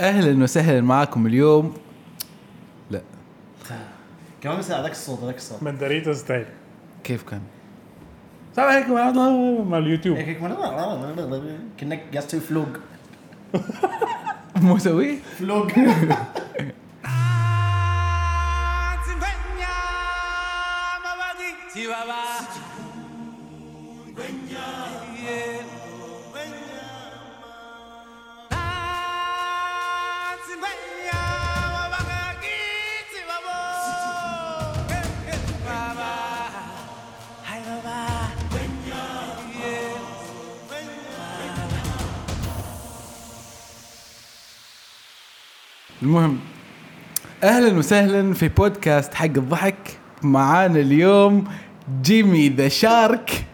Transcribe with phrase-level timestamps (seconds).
[0.00, 1.74] أهلا وسهلا معكم اليوم.
[2.90, 3.00] لا.
[4.42, 5.62] كمان مثل هذاك الصوت هذاك الصوت.
[5.62, 6.46] مندريتا ستايل
[7.04, 7.40] كيف كان؟
[8.50, 10.16] السلام عليكم ورحمة الله مع اليوتيوب.
[10.16, 10.38] هيك
[11.78, 12.68] كأنك قاعد تسوي فلوق
[14.62, 15.68] مو مسوي؟ فلوق
[46.08, 46.38] المهم
[47.44, 49.74] أهلا وسهلا في بودكاست حق الضحك
[50.22, 51.44] معانا اليوم
[52.02, 53.44] جيمي ذا شارك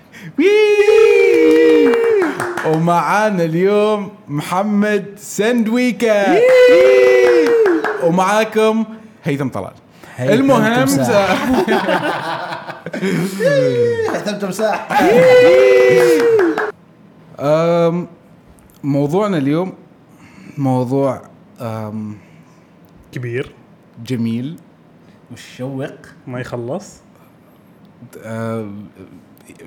[2.66, 6.38] ومعانا اليوم محمد سندويكا
[8.04, 8.84] ومعاكم
[9.24, 9.72] هيثم طلال
[10.20, 10.62] المهم.
[14.14, 14.88] هيثم تمساح
[18.84, 19.72] موضوعنا اليوم
[20.58, 21.22] موضوع
[21.60, 22.16] أم،
[23.14, 23.50] كبير.
[24.06, 24.56] جميل.
[25.32, 25.90] مشوق.
[26.26, 26.96] ما يخلص.
[28.24, 28.86] أم،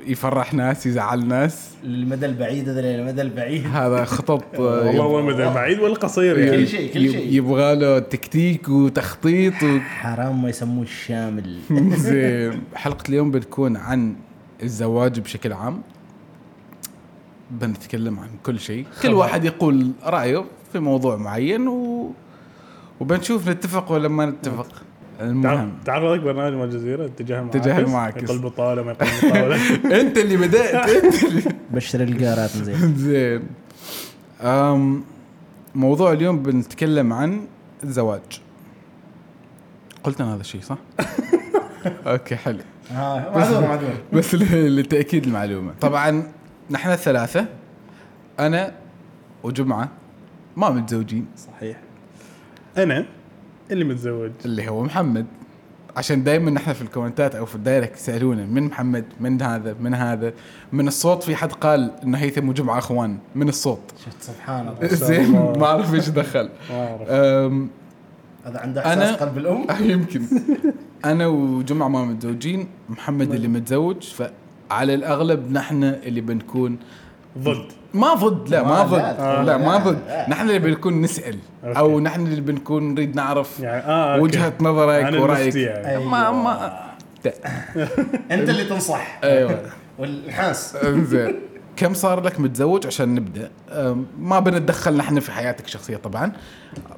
[0.07, 1.69] يفرح ناس يزعل ناس.
[1.83, 3.65] للمدى البعيد هذا للمدى البعيد.
[3.67, 7.33] هذا خطط أه، والله هو يب- مدى بعيد ولا قصير يعني كل شيء كل شيء.
[7.33, 9.79] يبغى له تكتيك وتخطيط و...
[9.79, 11.59] حرام ما يسموه الشامل.
[11.97, 12.61] زين.
[12.75, 14.15] حلقة اليوم بتكون عن
[14.63, 15.81] الزواج بشكل عام.
[17.51, 18.85] بنتكلم عن كل شيء.
[19.01, 19.13] كل.
[19.13, 22.11] واحد يقول رأيه في موضوع معين و...
[22.99, 24.67] وبنشوف نتفق ولا ما نتفق.
[25.21, 25.71] المهم.
[25.85, 27.55] تعرف هذاك برنامج مال الجزيرة؟ اتجاه المعاكس.
[27.57, 28.23] اتجاه المعاكس.
[28.23, 29.55] يقول بطالة ما يقول بطالة.
[30.01, 31.41] أنت اللي بدأت أنت اللي
[31.73, 32.95] بشر القارات زين.
[32.97, 33.43] زين.
[34.41, 35.03] أم
[35.75, 37.47] موضوع اليوم بنتكلم عن
[37.83, 38.41] الزواج
[40.03, 40.77] قلت أنا هذا الشيء صح؟
[42.07, 42.59] okay حلو.
[42.91, 43.89] ها معذور معذور.
[44.13, 45.73] بس ل- لتأكيد المعلومة.
[45.81, 46.23] طبعا
[46.71, 47.45] نحن الثلاثة
[48.39, 48.71] أنا
[49.43, 49.89] وجمعة
[50.57, 51.25] ما متزوجين.
[51.37, 51.77] صحيح.
[52.77, 53.05] أنا
[53.71, 54.31] اللي متزوج.
[54.45, 55.25] اللي هو محمد.
[55.97, 59.93] عشان دائما نحن في الكومنتات أو في ال direct يسألونا من محمد؟ من هذا؟ من
[59.93, 60.33] هذا؟
[60.71, 63.17] من الصوت في حد قال إنه هيثم وجمعه أخوان.
[63.35, 63.79] من الصوت.
[64.05, 64.87] شفت سبحان الله.
[65.07, 65.31] زين.
[65.31, 66.49] ما أعرف إيش دخل.
[66.69, 67.67] ما
[68.45, 70.21] هذا عنده أنا- احساس قلب الأم؟ يمكن.
[71.05, 76.77] أنا وجمعه ما متزوجين محمد اللي متزوج فعلى الأغلب نحن اللي بنكون
[77.37, 77.65] ضد.
[77.93, 78.97] ما ضد لا ما ضد.
[78.97, 79.99] لا، لا ما ضد.
[80.29, 81.79] نحن اللي بنكون نسأل okay.
[81.79, 84.23] أو نحن اللي بنكون نريد نعرف يعني آه okay.
[84.23, 85.55] وجهة نظرك ورأيك.
[85.55, 85.87] يعني.
[85.87, 86.03] أيوة.
[86.03, 86.79] ما ما.
[88.31, 89.19] أنت اللي تنصح.
[89.23, 89.61] أيوه.
[89.99, 90.77] والحاس.
[90.85, 91.35] زين
[91.75, 93.49] كم صار لك متزوج عشان نبدأ؟
[94.19, 96.31] ما بنتدخل نحن في حياتك الشخصيه طبعا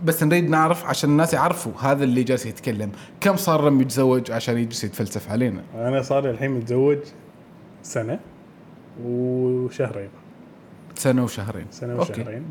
[0.03, 2.91] بس نريد نعرف عشان الناس يعرفوا هذا اللي جالس يتكلم.
[3.21, 6.97] كم صار لما يتزوج عشان يجلس يتفلسف علينا؟ أنا صار لي الحين متزوج
[7.83, 8.19] سنة
[9.06, 10.09] وشهرين.
[11.00, 12.12] سنة وشهرين سنة okay.
[12.22, 12.44] وشهرين.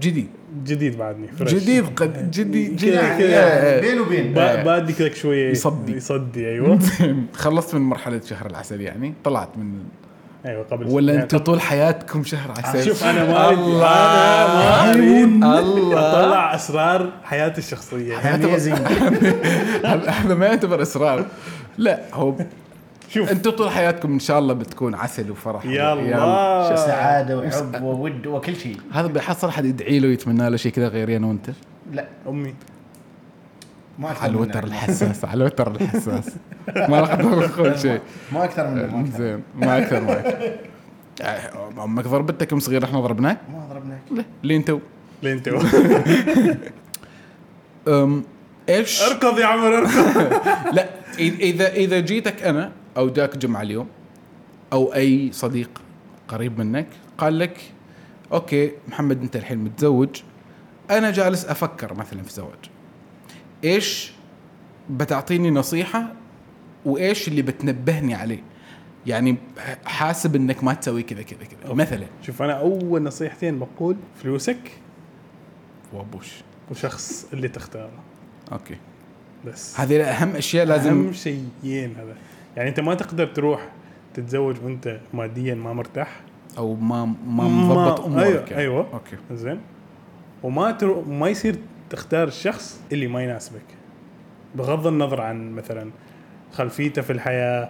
[0.00, 0.28] جديد
[0.64, 1.54] جديد بعدني fresh.
[1.54, 2.94] جديد قد جديد جديد.
[2.94, 5.92] آه، بين وبين با- بادي كذا شوية يصدي.
[5.96, 6.78] يصدي أيوه.
[7.34, 9.78] خلصت من مرحلة شهر العسل يعني طلعت من
[10.46, 14.92] أيوه قبل ولا يعني أنتم طول حياتكم شهر عسل شوف أنا ما الله.
[14.92, 16.10] أنا ما الله.
[16.10, 18.56] اطلع اسرار حياتي الشخصية هذا
[20.10, 21.24] هذا ما يعتبر اسرار
[21.78, 22.34] لا هو
[23.08, 23.30] شوف.
[23.30, 25.64] أنتم طول حياتكم إن شاء الله بتكون عسل وفرح.
[25.64, 26.76] يلا.
[26.76, 28.76] سعادة وحب وود وكل شيء.
[28.92, 31.50] هذا بيحصل حد يدعي له ويتمنى له شيء كذا غيري أنا وانت.
[31.92, 32.04] لا.
[32.28, 32.54] أمي.
[33.98, 34.30] ما أكثر على.
[34.32, 36.30] الوتر الحساس على الوتر الحساس.
[36.90, 38.00] ما راح نقول شيء.
[38.32, 39.18] ما أكثر أكثر.
[39.18, 40.56] زين ما أكثر ما أكثر.
[41.22, 44.00] آه، أمك ضربتك يوم صغير إحنا ضربناك؟ ما ضربناك.
[44.10, 44.24] لا.
[44.42, 44.78] لين تو.
[45.22, 45.58] لين تو.
[47.88, 48.24] أم،
[48.68, 50.32] إيش؟ اركض يا عمر اركض.
[50.76, 50.86] لا
[51.18, 53.88] اذا إذا جيتك أنا أو جاك جمعة اليوم
[54.72, 55.82] أو أي صديق
[56.28, 56.86] قريب منك
[57.18, 57.60] قال لك
[58.32, 60.22] okay محمد أنت الحين متزوج
[60.90, 62.70] أنا جالس أفكر مثلا في زواج.
[63.64, 64.12] إيش
[64.90, 66.12] بتعطيني نصيحة؟
[66.84, 68.42] وإيش اللي بتنبهني عليه؟
[69.06, 69.36] يعني
[69.84, 71.74] حاسب إنك ما تسوي كذا كذا كذا.
[71.74, 72.06] مثلا.
[72.22, 74.72] شوف أنا أول نصيحتين بقول فلوسك
[75.92, 76.32] وابوش.
[76.70, 78.02] وشخص اللي تختاره.
[78.52, 78.76] okay.
[79.46, 79.80] بس.
[79.80, 82.16] هذه أهم أشياء لازم أهم شيئين هذا.
[82.56, 83.68] يعني انت ما تقدر تروح
[84.14, 86.20] تتزوج وانت ماديا ما مرتاح.
[86.58, 88.56] أو ما ما مضبط أمورك أيوه يعني.
[88.56, 88.86] أيوه.
[88.92, 89.16] okay.
[89.32, 89.60] زين.
[90.42, 91.56] وما ترو ما يصير
[91.90, 93.62] تختار الشخص اللي ما يناسبك.
[94.54, 95.90] بغض النظر عن مثلا
[96.52, 97.68] خلفيته في الحياة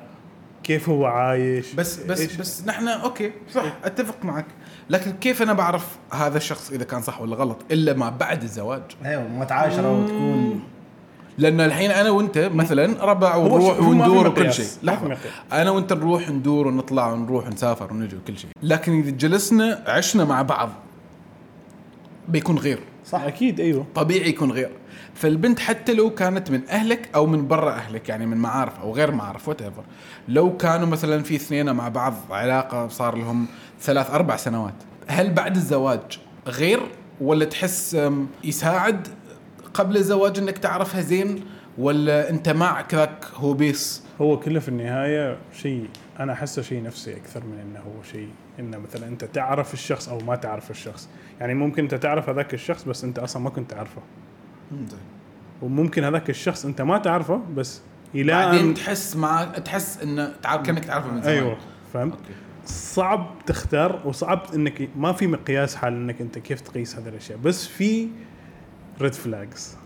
[0.62, 4.46] كيف هو عايش بس بس إيش- بس نحن okay صح أتفق معك.
[4.90, 8.82] لكن كيف أنا بعرف هذا الشخص إذا كان صح ولا غلط؟ إلا ما بعد الزواج.
[9.04, 10.62] أيوه ما تعاشروا وتكون
[11.38, 14.52] لأن الحين أنا وأنت مثلا ربع ونروح وندور وكل.
[14.52, 14.66] شيء.
[14.82, 15.16] لحظة.
[15.52, 18.50] أنا وأنت نروح ندور ونطلع ونروح ونسافر ونجي وكل شيء.
[18.62, 20.70] لكن إذا جلسنا عشنا مع بعض
[22.28, 22.78] بيكون غير.
[23.06, 23.20] صح.
[23.22, 23.86] أكيد أيوه.
[23.94, 24.70] طبيعي يكون غير.
[25.14, 29.10] فالبنت حتى لو كانت من أهلك أو من برا أهلك يعني من معارف أو غير
[29.10, 29.60] معارف وات
[30.28, 33.46] لو كانوا مثلا في اثنين مع بعض علاقة صار لهم
[33.80, 34.74] ثلاث أربع سنوات
[35.06, 36.80] هل بعد الزواج غير
[37.20, 37.96] ولا تحس
[38.44, 39.08] يساعد؟
[39.76, 41.44] قبل الزواج إنك تعرفها زين
[41.78, 45.88] ولا أنت مع كذاك هو بيس؟ هو كله في النهاية شيء
[46.20, 48.28] أنا أحسه شيء نفسي أكثر من إنه هو شيء
[48.60, 51.08] إنه مثلا أنت تعرف الشخص أو ما تعرف الشخص.
[51.40, 54.02] يعني ممكن أنت تعرف هذاك الشخص بس أنت أصلا ما كنت تعرفه.
[55.62, 57.80] وممكن هذاك الشخص أنت ما تعرفه بس
[58.14, 61.34] بعدين يلائم تحس مع تحس إنه تعرف كأنك تعرفه من زمان.
[61.34, 61.56] أيوه
[61.92, 62.34] فهمت؟ okay.
[62.66, 67.38] صعب تختار وصعب إنك ما في مقياس حال إنك أنت كيف تقيس هذه الأشياء.
[67.38, 68.08] بس في
[69.00, 69.76] red flags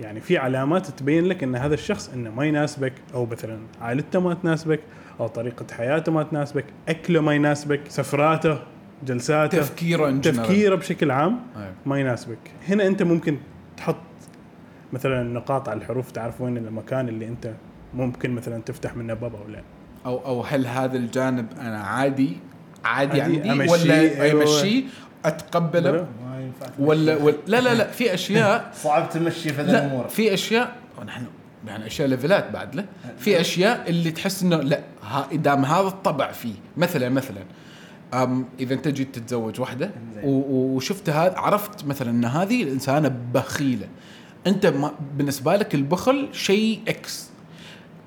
[0.00, 4.34] يعني في علامات تبين لك إن هذا الشخص إنه ما يناسبك أو مثلا عائلته ما
[4.34, 4.80] تناسبك
[5.20, 8.58] أو طريقة حياته ما تناسبك أكله ما يناسبك سفراته
[9.06, 10.10] جلساته تفكيره.
[10.10, 11.72] تفكيره بشكل عام أيوة.
[11.86, 12.38] ما يناسبك
[12.68, 13.38] هنا أنت ممكن
[13.76, 13.96] تحط
[14.92, 17.54] مثلا نقاط على الحروف تعرف وين المكان اللي أنت
[17.94, 19.62] ممكن مثلا تفتح منه باب أو لا
[20.06, 22.36] أو أو هل هذا الجانب أنا عادي
[22.84, 24.32] عادي, عادي عندي أمشيه، ولا.
[24.32, 24.84] امشيه
[25.26, 26.06] أتقبله.
[26.78, 30.08] ولا, ولا لا لا لا في أشياء صعب تمشي في الأمور.
[30.08, 31.26] في أشياء ونحن
[31.66, 32.84] يعني أشياء levelات بعد له
[33.18, 37.40] في أشياء اللي تحس إنه لا ها دام هذا الطبع فيه مثلا مثلا
[38.14, 39.90] أم إذا أنت جيت تتزوج واحدة
[40.24, 43.88] وشفت هذا عرفت مثلا إن هذه الإنسانة بخيلة.
[44.46, 47.28] أنت ما بالنسبة لك البخل شيء X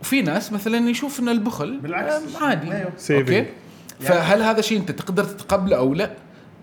[0.02, 2.36] وفي ناس مثلا يشوف إن البخل بالعكس.
[2.42, 2.74] عادي.
[2.74, 2.92] أيوه.
[3.12, 3.46] okay؟
[4.00, 6.12] فهل هذا شيء أنت تقدر تتقبله أو لا؟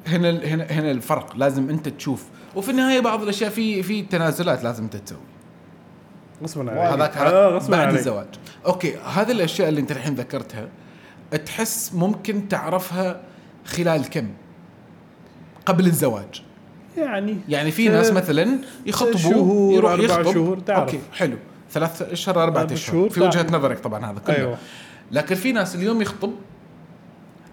[0.06, 1.37] هنا هنا هنا الفرق.
[1.37, 2.25] لازم انت تشوف.
[2.56, 5.19] وفي النهاية بعض الأشياء في في تنازلات لازم انت تسوي.
[6.43, 6.93] غصبا عليك.
[6.93, 7.99] هذاك آه، بعد عليك.
[7.99, 8.26] الزواج.
[8.67, 10.69] okay هذه الأشياء اللي انت الحين ذكرتها
[11.47, 13.20] تحس ممكن تعرفها
[13.64, 14.29] خلال كم؟
[15.67, 16.43] قبل الزواج.
[16.97, 20.32] يعني يعني في ناس مثلا يخطبوا شهور، يروح يخطب.
[20.32, 20.81] شهور، تعرف.
[20.81, 21.37] okay حلو.
[21.70, 23.08] ثلاث اشهر أربع أشهر.
[23.08, 23.47] في وجهة.
[23.53, 24.37] نظرك طبعا هذا كله.
[24.37, 24.58] أيوه.
[25.12, 26.32] لكن في ناس اليوم يخطب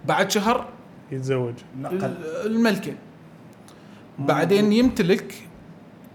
[0.04, 0.68] بعد شهر
[1.12, 1.54] يتزوج.
[1.80, 2.92] نقل ال- الملكة.
[4.18, 5.34] بعدين يمتلك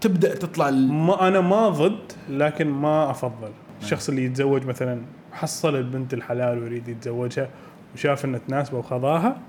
[0.00, 3.50] تبدأ تطلع ال- ما أنا ما ضد لكن ما أفضل.
[3.82, 5.02] الشخص اللي يتزوج مثلا
[5.32, 7.48] حصل البنت الحلال ويريد يتزوجها
[7.94, 9.40] وشاف انها تناسبه وخذاها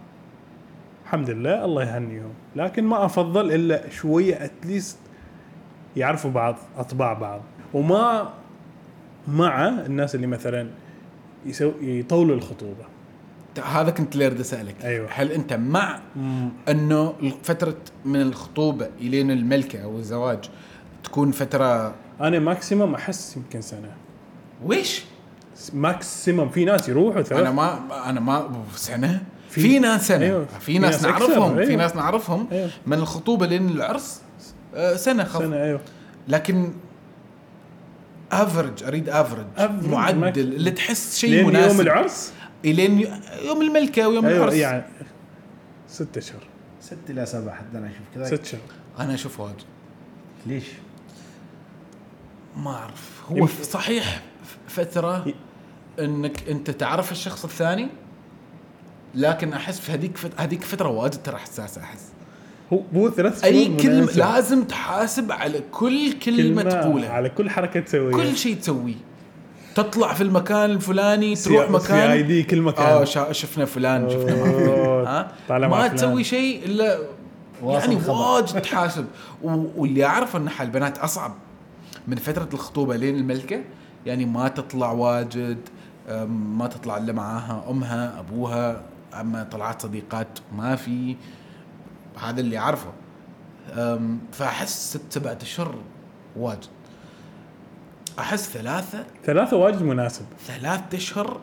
[1.03, 2.33] الحمد لله الله يهنيهم.
[2.55, 4.97] لكن ما أفضل إلا شوية اتليست
[5.97, 7.41] يعرفوا بعض أطباع بعض.
[7.73, 8.29] وما
[9.27, 10.67] مع الناس اللي مثلا
[11.45, 12.85] يسو يطولوا الخطوبة.
[13.59, 14.75] هذا كنت اللي اريد أسألك.
[14.83, 15.07] أيوة.
[15.12, 16.00] هل أنت مع
[16.69, 17.13] أنه
[17.44, 17.75] فترة
[18.06, 20.39] من الخطوبة إلين الملكة أو الزواج
[21.03, 23.92] تكون فترة أنا maximum أحس يمكن سنة.
[24.65, 25.03] ويش؟
[25.73, 29.24] maximum في ناس يروحوا ثلاث أنا ما أنا ما سنة.
[29.50, 30.25] في, في- في ناس سنة.
[30.25, 30.45] أيوة.
[30.59, 31.56] في ناس, في ناس نعرفهم.
[31.56, 31.75] في أيوة.
[31.75, 32.69] ناس نعرفهم أيوة.
[32.88, 34.21] من الخطوبة لين العرس
[34.75, 35.39] آه، سنة خف.
[35.42, 35.80] سنة أيوه.
[36.27, 36.74] لكن
[38.31, 39.45] افرج أريد افرج
[39.88, 42.33] معدل اللي تحس شيء مناسب يوم العرس؟
[42.65, 42.99] إلين
[43.45, 44.53] يوم الملكه ويوم أيوه العرس.
[44.53, 44.83] يعني
[45.87, 46.41] ست أشهر.
[46.81, 48.63] ست إلى سبع حتى أنا أشوف كذا ست شهور
[48.99, 49.55] أنا أشوف واجد
[50.45, 50.65] ليش؟
[52.57, 53.21] ما أعرف.
[53.31, 54.21] هو يمكن- صحيح
[54.67, 55.36] فترة ي-
[56.05, 57.88] إنك أنت تعرف الشخص الثاني
[59.15, 60.17] لكن أحس في هذيك.
[60.38, 62.05] هذيك فترة واجد ترى حساسه أحس.
[62.74, 64.12] هو هو ثلاث شهور أي كلمة.
[64.12, 67.09] لازم تحاسب على كل كلمة, تقولها.
[67.09, 68.17] على كل حركة تسويها.
[68.17, 68.95] كل شيء تسويه.
[69.75, 72.09] تطلع في المكان الفلاني تروح سي مكان.
[72.11, 72.85] آي دي كل مكان.
[72.85, 75.27] آه شا- شفنا فلان شفنا مع فلان.
[75.49, 75.87] طالع ما.
[75.87, 76.99] تسوي شيء إلا
[77.63, 77.95] يعني.
[78.07, 79.05] واجد تحاسب.
[79.43, 81.33] و- واللي اعرف إن حال البنات أصعب.
[82.07, 83.61] من فترة الخطوبة لين الملكة
[84.05, 85.57] يعني ما تطلع واجد
[86.29, 88.81] ما تطلع إلا معاها أمها أبوها
[89.21, 91.15] أما طلعت صديقات ما في.
[92.21, 92.89] هذا اللي أعرفه.
[94.31, 95.75] فأحس ست سبعة أشهر
[96.35, 96.59] واجد.
[98.20, 99.06] أحس ثلاثة.
[99.25, 100.25] ثلاثة واجد مناسب.
[100.48, 101.39] ثلاث أشهر.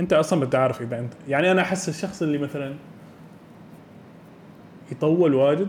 [0.00, 2.74] أنت أصلا بتعرف إذا أنت يعني أنا أحس الشخص اللي مثلا
[4.92, 5.68] يطول واجد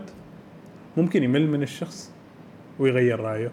[0.96, 2.10] ممكن يمل من الشخص
[2.78, 3.50] ويغير رأيه.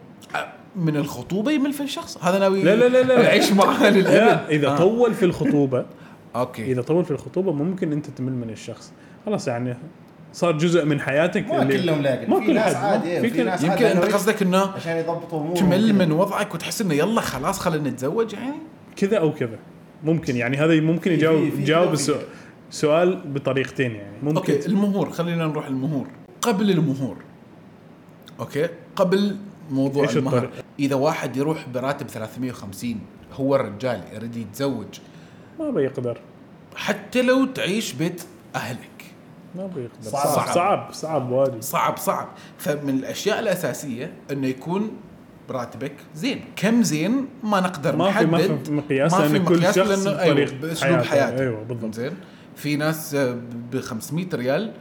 [0.75, 3.21] من الخطوبة يمل في الشخص؟ هذا ناوي لا لا لا لا.
[3.21, 4.77] يعيش معاه لا إذا آه.
[4.77, 5.85] طول في الخطوبة
[6.35, 6.71] أوكي.
[6.71, 8.93] إذا طول في الخطوبة ممكن أنت تمل من الشخص.
[9.25, 9.75] خلاص يعني
[10.35, 13.29] صار جزء من حياتك ما اللي- كلهم لاقل ما في كل ناس حد عادي في
[13.29, 15.55] في كل- ناس يمكن أنت قصدك إنه عشان يضبطوا أمورهم.
[15.55, 15.93] تمل.
[15.95, 18.55] من وضعك وتحس إنه يلا خلاص خلينا نتزوج يعني؟
[18.95, 19.57] كذا أو كذا.
[20.03, 21.93] ممكن يعني هذا ممكن يجاوب في- في يجاوب.
[21.93, 22.21] السؤال
[22.71, 24.17] سؤال بطريقتين يعني.
[24.23, 24.37] ممكن.
[24.37, 26.07] okay المهور خلينا نروح المهور.
[26.41, 27.17] قبل المهور
[28.39, 29.35] أوكي؟ قبل
[29.71, 30.35] موضوع إيش المهر.
[30.37, 32.99] الطريقة؟ إذا واحد يروح براتب 350
[33.33, 34.99] هو الرجال يريد يتزوج.
[35.59, 36.17] ما بيقدر.
[36.75, 38.21] حتى لو تعيش بيت
[38.55, 38.79] أهلك.
[39.57, 40.01] ما بيقدر.
[40.01, 40.27] صعب.
[40.27, 40.53] صعب.
[40.55, 40.89] صعب.
[40.93, 41.31] صعب.
[41.31, 41.63] واجد.
[41.63, 42.27] صعب صعب.
[42.57, 44.91] فمن الأشياء الأساسية إنه يكون
[45.49, 46.45] راتبك زين.
[46.55, 49.75] كم زين ما نقدر ما في نحدد ما في مقياس ما في لأن كل مقياس
[49.75, 51.39] شخص لأنه أيوه بطريقة باسلوب حياته.
[51.41, 51.93] أيوه بالضبط.
[51.93, 52.11] زين.
[52.55, 53.15] في ناس
[53.71, 54.71] ب 500 ريال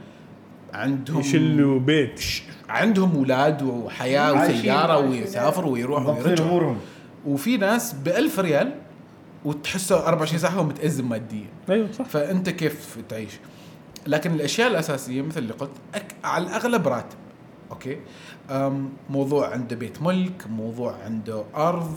[0.75, 2.21] عندهم يشلوا بيت.
[2.69, 6.49] عندهم أولاد وحياة وسيارة ويسافروا ويروحوا ويرجعوا.
[6.49, 6.79] أمورهم.
[7.27, 8.75] وفي ناس ب 1000 ريال
[9.45, 11.47] وتحسه 24 ساعه هو متأزم ماديا.
[11.71, 12.05] أيوه صح.
[12.05, 13.33] فأنت كيف تعيش؟
[14.07, 16.15] لكن الأشياء الأساسية مثل اللي قلت أك...
[16.25, 17.17] على الأغلب راتب
[17.71, 17.99] okay؟
[18.51, 21.97] أم موضوع عنده بيت ملك موضوع عنده أرض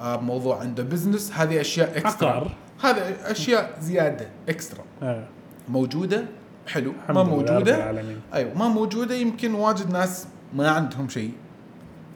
[0.00, 2.56] أم موضوع عنده business هذه أشياء extra عقار.
[2.82, 5.24] هذه أشياء زيادة extra آه.
[5.68, 6.24] موجودة
[6.66, 6.92] حلو.
[7.08, 7.90] ما موجودة
[8.34, 11.32] أيوه ما موجودة يمكن واجد ناس ما عندهم شيء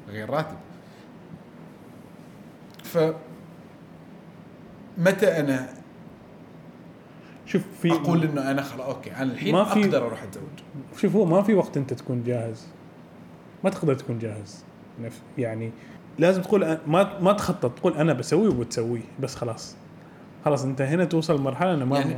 [0.08, 0.56] غير راتب.
[2.84, 2.98] ف
[4.98, 5.68] متى أنا
[7.46, 10.44] شوف في أقول إنه أنا خلاص okay أنا الحين ما في- أقدر أروح أتزوج.
[10.96, 12.66] شوف هو ما في وقت أنت تكون جاهز.
[13.64, 14.64] ما تقدر تكون جاهز.
[15.38, 15.70] يعني
[16.18, 19.76] لازم تقول ما ما تخطط تقول أنا بسوي وبتسويه بس خلاص.
[20.44, 22.16] خلاص أنت هنا توصل مرحلة انه ما يعني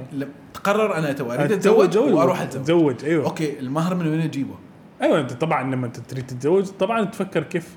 [0.55, 2.63] تقرر أنا تو أريد أتزوج وأروح أتزوج.
[2.63, 3.25] تتزوج أيوه.
[3.25, 4.55] okay المهر من وين اجيبه؟
[5.03, 7.77] أيوه أنت طبعا لما انت تريد تتزوج طبعا تفكر كيف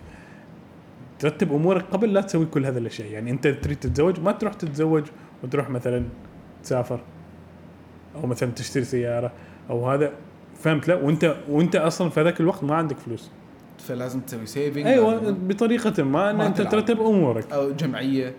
[1.19, 3.11] ترتب أمورك قبل لا تسوي كل هذه الأشياء.
[3.11, 5.03] يعني أنت تريد تتزوج ما تروح تتزوج
[5.43, 6.05] وتروح مثلا
[6.63, 6.99] تسافر.
[8.15, 9.31] أو مثلا تشتري سيارة
[9.69, 10.11] أو هذا
[10.55, 13.29] فهمت؟ لا وأنت وأنت أصلا في هذاك الوقت ما عندك فلوس.
[13.79, 16.71] فلازم تسوي saving أيوه بطريقة ما إن ما أنت تلعب.
[16.71, 17.51] ترتب أمورك.
[17.51, 18.35] أو جمعية.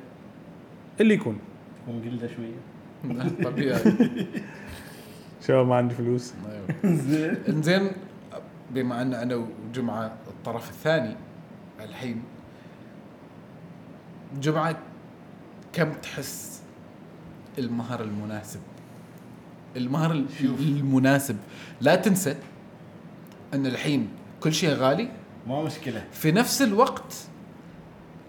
[1.00, 1.38] اللي يكون.
[1.82, 3.44] تكون قلده شوية.
[3.44, 3.80] طبيعي.
[5.46, 6.34] شباب ما عندي فلوس.
[6.52, 7.36] أيوة.
[7.48, 7.90] إنزين
[8.70, 11.16] بما أن أنا وجمعة الطرف الثاني
[11.80, 12.22] الحين
[14.40, 14.78] جمعة
[15.72, 16.62] كم تحس
[17.58, 18.60] المهر المناسب؟
[19.76, 20.26] المهر ال-
[20.60, 21.36] المناسب.
[21.80, 22.36] لا تنسى
[23.54, 24.08] أن الحين
[24.40, 25.08] كل شيء غالي.
[25.46, 26.04] ما مشكلة.
[26.12, 27.14] في نفس الوقت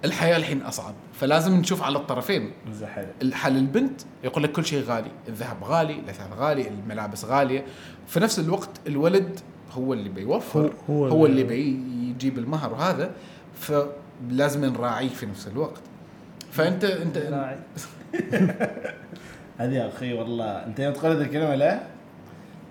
[0.06, 0.94] الحياة الحين أصعب.
[1.14, 2.52] فلازم نشوف على الطرفين.
[3.22, 5.12] الحال البنت يقول لك كل شيء غالي.
[5.28, 7.66] الذهب غالي الأثاث غالي الملابس غالية.
[8.08, 9.40] في نفس الوقت الولد
[9.72, 11.74] هو اللي بيوفر هو- هو, اللي- اللي
[12.14, 13.12] بيجيب المهر وهذا.
[13.60, 15.82] فلازم نراعيه في نفس الوقت.
[16.52, 17.18] فانت انت
[19.58, 20.46] هذه يا أخي والله.
[20.46, 21.80] أنت يوم تقول هذه الكلمة لا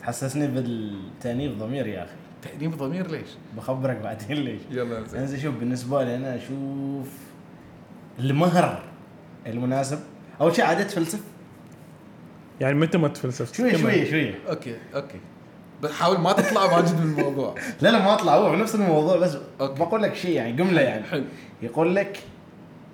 [0.03, 2.13] تحسسني بالتأنيب ضمير يا أخي.
[2.43, 4.61] تأنيب ضمير ليش؟ بخبرك بعدين ليش.
[4.71, 5.21] يلا زين.
[5.21, 7.09] انزين شوف بالنسبة لي أنا أشوف
[8.19, 8.83] المهر
[9.47, 9.99] المناسب.
[10.41, 11.21] أول شيء عادة تفلسف.
[12.61, 13.81] يعني متى ما تفلسفت شوية كمل.
[13.81, 15.21] شوية شوية أوكي أوكي.
[15.83, 17.55] بس حاول ما تطلع واجد من الموضوع.
[17.83, 18.37] لا لا ما أطلع.
[18.37, 19.79] هو نفس الموضوع بس okay.
[19.85, 21.03] بقول لك شيء يعني جملة يعني.
[21.03, 21.25] حلو.
[21.63, 22.19] يقول لك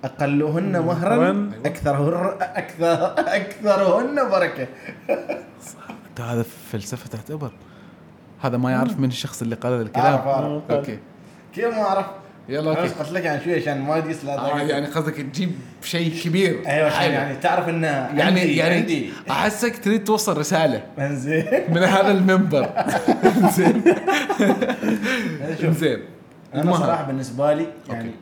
[0.03, 1.51] أقلهن مهرا.
[1.65, 4.67] اكثرهن أكثر أكثرهن بركة.
[6.19, 7.51] هذا فلسفة تعتبر.
[8.41, 10.05] هذا ما يعرف من الشخص اللي قال الكلام.
[10.05, 10.27] أعرف.
[10.27, 10.99] اعرف okay.
[11.55, 12.05] كيف ما أعرف؟
[12.49, 12.93] يلا okay.
[12.93, 15.51] قلت لك يعني شوية عشان ما لا آه يعني قصدك تجيب
[15.83, 16.63] شيء كبير.
[16.67, 17.13] أيوه عشان حلو.
[17.13, 19.09] يعني تعرف إنه يعني عندي يعني عندي.
[19.29, 20.83] أحسك تريد توصل رسالة.
[20.99, 21.45] إنزين.
[21.69, 22.69] من هذا المنبر.
[23.57, 23.83] زين
[25.61, 25.99] شوف زين
[26.53, 26.73] أنا.
[26.73, 28.15] صراحة بالنسبة لي يعني okay.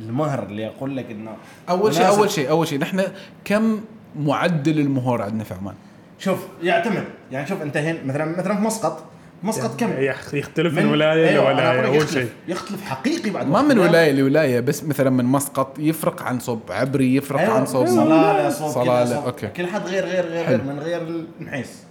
[0.00, 1.30] المهر اللي أقول لك إنه
[1.68, 2.08] أول شيء.
[2.08, 3.02] أول شيء أول شيء نحن
[3.44, 3.80] كم
[4.16, 5.74] معدل المهور عندنا في عمان؟
[6.18, 9.04] شوف يعتمد يعني شوف أنت هنا مثلا مثلا في مسقط
[9.42, 12.08] مسقط كم؟ يخ- يختلف من ولاية أيوة، لولاية أول.
[12.08, 13.62] شيء يختلف حقيقي بعد ما.
[13.62, 17.54] من ولاية لولاية بس مثلا من مسقط يفرق عن صوب عبري يفرق أيوة.
[17.54, 18.88] عن صوب صلاله صوب صوب.
[18.88, 19.46] أوكي.
[19.48, 20.56] كل حد غير غير غير, حلو.
[20.56, 21.02] غير من غير
[21.40, 21.82] النحيس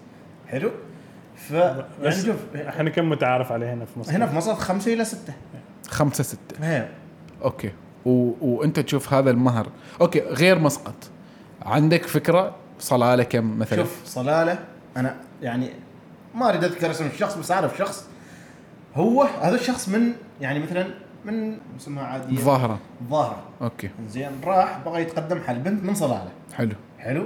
[0.47, 0.71] حلو
[1.35, 5.05] ف يعني شوف إحنا كم متعارف عليه هنا في مصر هنا في مسقط خمسة إلى
[5.05, 5.33] ستة
[5.87, 6.87] خمسة ستة هي.
[7.43, 7.71] okay
[8.05, 8.31] و...
[8.41, 9.67] وانت تشوف هذا المهر.
[10.01, 10.95] okay غير مسقط.
[11.61, 14.59] عندك فكرة؟ صلالة كم مثلا؟ شوف صلالة
[14.97, 15.69] أنا يعني
[16.35, 18.07] ما أريد أذكر اسم الشخص بس أعرف شخص.
[18.95, 20.87] هو هذا الشخص من يعني مثلا
[21.25, 22.37] من اسمها عادية.
[22.37, 22.79] ظاهرة.
[23.09, 23.43] ظاهرة.
[23.61, 23.89] okay.
[24.09, 25.59] زين راح بغى يتقدم حل.
[25.59, 26.31] بنت من صلالة.
[26.53, 26.75] حلو.
[26.99, 27.25] حلو.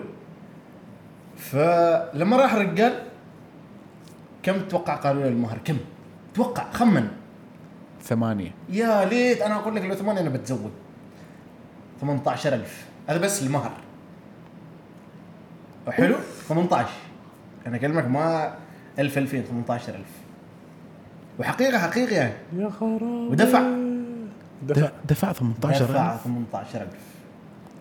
[1.38, 2.94] فلما راح الرجال
[4.44, 5.78] كم تتوقع قالوا له المهر؟ كم؟
[6.34, 7.08] توقع خمن.
[8.02, 8.52] ثمانية.
[8.70, 10.72] يا ليت أنا أقول لك لو ثمانية أنا بتزوج
[12.02, 13.72] 18000 هذا بس المهر.
[15.90, 16.16] حلو؟
[16.48, 16.90] 18
[17.68, 18.54] أنا أكلمك ما
[19.00, 20.00] 1000 2000 18000
[21.40, 22.16] وحقيقة حقيقة.
[22.16, 23.64] يعني يا خراب ودفع.
[24.64, 24.90] دفع.
[25.06, 26.88] دفع 18 دفع 18000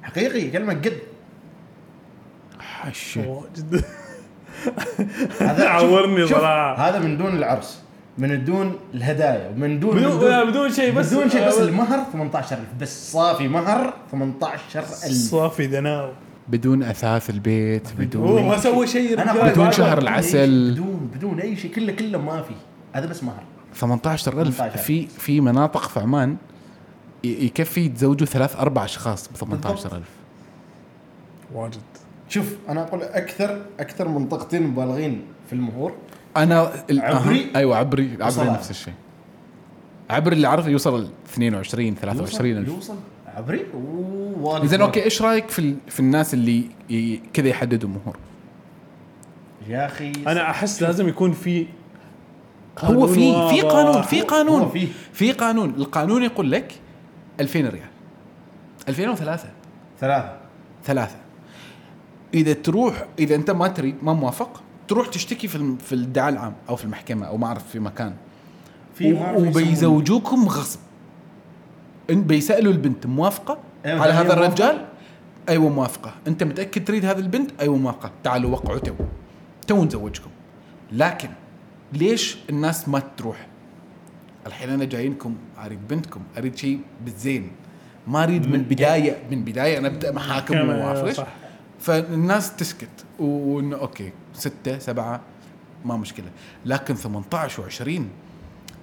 [0.02, 0.92] حقيقي قد
[2.86, 3.84] الشيء واجد.
[5.40, 6.88] هذا عورني شوف، صراحة.
[6.88, 7.82] هذا من دون العرس.
[8.18, 11.58] من دون الهدايا ومن دون بدون من دون, لا، بدون شيء بس بدون شيء بس
[11.58, 14.94] آه، المهر 18000 بس صافي مهر 18000
[15.30, 16.10] صافي دناو
[16.48, 19.50] بدون أثاث البيت هو بدون ما سوى شيء أنا الرجال.
[19.52, 20.72] بدون شهر العسل.
[20.72, 22.54] بدون بدون أي شيء كله كله ما في.
[22.92, 23.42] هذا بس مهر.
[23.74, 24.82] 18000 18,000.
[24.82, 26.36] في في مناطق في عمان
[27.24, 30.02] ي- يكفي يتزوجوا ثلاث أربع أشخاص ب 18000
[31.54, 31.80] واجد.
[32.28, 35.92] شوف أنا أقول أكثر أكثر منطقتين مبالغين في المهور
[36.42, 37.56] أنا ال- عبري؟ أها.
[37.58, 38.52] أيوه عبري عبري وصلها.
[38.52, 38.94] نفس الشيء.
[40.10, 42.94] عبري اللي اعرفه يوصل ل 22 23 يوصل, يوصل؟
[43.26, 43.66] عبري؟
[44.62, 48.16] إذا أوكي إيش رأيك في ال- في الناس اللي ي- كذا يحددوا مهور؟
[49.68, 51.66] يا أخي أنا أحس لازم يكون في
[52.78, 53.14] هو في
[53.50, 53.60] في.
[53.60, 54.68] قانون في قانون.
[55.12, 55.32] في.
[55.32, 55.70] قانون.
[55.70, 56.72] القانون يقول لك
[57.40, 57.88] 2000 ريال.
[58.88, 59.48] 2003
[60.00, 60.36] ثلاثة؟
[60.84, 61.16] ثلاثة.
[62.34, 66.76] إذا تروح إذا أنت ما تريد ما موافق تروح تشتكي في في الادعاء العام أو
[66.76, 68.14] في المحكمة أو ما أعرف في مكان.
[68.94, 70.80] في وبيزوجوكم غصب.
[72.10, 74.86] إن بيسألوا البنت موافقة؟ أيوة، على هذا موافقة؟ الرجال؟
[75.70, 76.14] موافقة.
[76.26, 78.10] أنت متأكد تريد هذه البنت؟ أيوة موافقة.
[78.24, 78.94] تعالوا وقعوا تو.
[79.66, 80.30] تو نزوجكم.
[80.92, 81.28] لكن
[81.92, 83.46] ليش الناس ما تروح؟
[84.46, 87.50] الحين أنا جايينكم أريد بنتكم أريد شيء بالزين
[88.06, 91.12] ما أريد من بداية من بداية أنا أبدأ محاكم وما.
[91.80, 92.88] فالناس تسكت.
[93.18, 95.20] وإنه okay ستة سبعة
[95.84, 96.26] ما مشكلة.
[96.66, 98.00] لكن 18 و20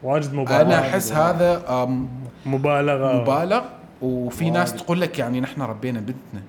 [0.04, 0.62] واجد مبالغة.
[0.62, 2.08] أنا أحس هذا أم،
[2.46, 3.22] مبالغة.
[3.22, 3.62] مبالغ.
[4.02, 4.74] وفي ناس.
[4.74, 6.42] تقول لك يعني نحن ربينا بنتنا.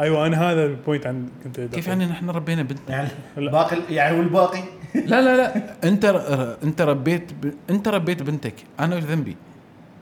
[0.00, 1.74] أيوه أنا هذا ال point عن كنت أدخل.
[1.74, 3.50] كيف يعني نحن ربينا بنتنا؟ يعني لا.
[3.52, 4.60] باقي يعني والباقي؟
[4.94, 5.74] لا لا لا.
[5.84, 7.54] أنت ر- أنت ربيت ب...
[7.70, 8.54] أنت ربيت بنتك.
[8.80, 9.36] أنا إيش ذنبي.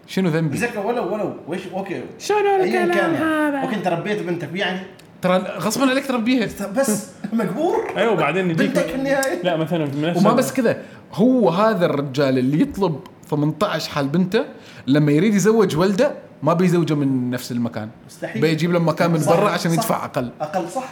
[0.06, 1.34] شنو ذنبي؟ بس ولو ولو.
[1.48, 2.02] وش okay.
[2.18, 3.16] شنو الكلام يعني.
[3.16, 4.48] هذا؟ okay أنت ربيت بنتك.
[4.54, 4.80] يعني
[5.22, 6.48] ترى غصبا عليك تربيها.
[6.76, 9.42] بس مجبور أيوه بعدين يجيك بنتك في النهاية.
[9.42, 13.00] لا مثلا وما بس كذا هو هذا الرجال اللي يطلب
[13.30, 14.44] 18 حال بنته
[14.86, 16.12] لما يريد يزوج ولده
[16.42, 17.88] ما بيزوجه من نفس المكان.
[18.06, 18.42] مستحيل.
[18.42, 19.76] بيجيب له مكان من صح، برا عشان صح.
[19.78, 20.30] يدفع أقل.
[20.40, 20.88] أقل صح.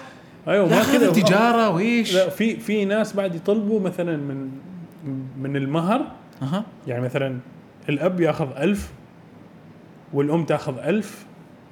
[0.49, 1.11] أيوه ما كذا.
[1.11, 4.51] تجارة ويش لا في في ناس بعد يطلبوا مثلا من
[5.43, 6.01] من المهر.
[6.43, 6.65] أها.
[6.87, 7.39] يعني مثلا
[7.89, 8.91] الأب ياخذ ألف
[10.13, 11.25] والأم تاخذ ألف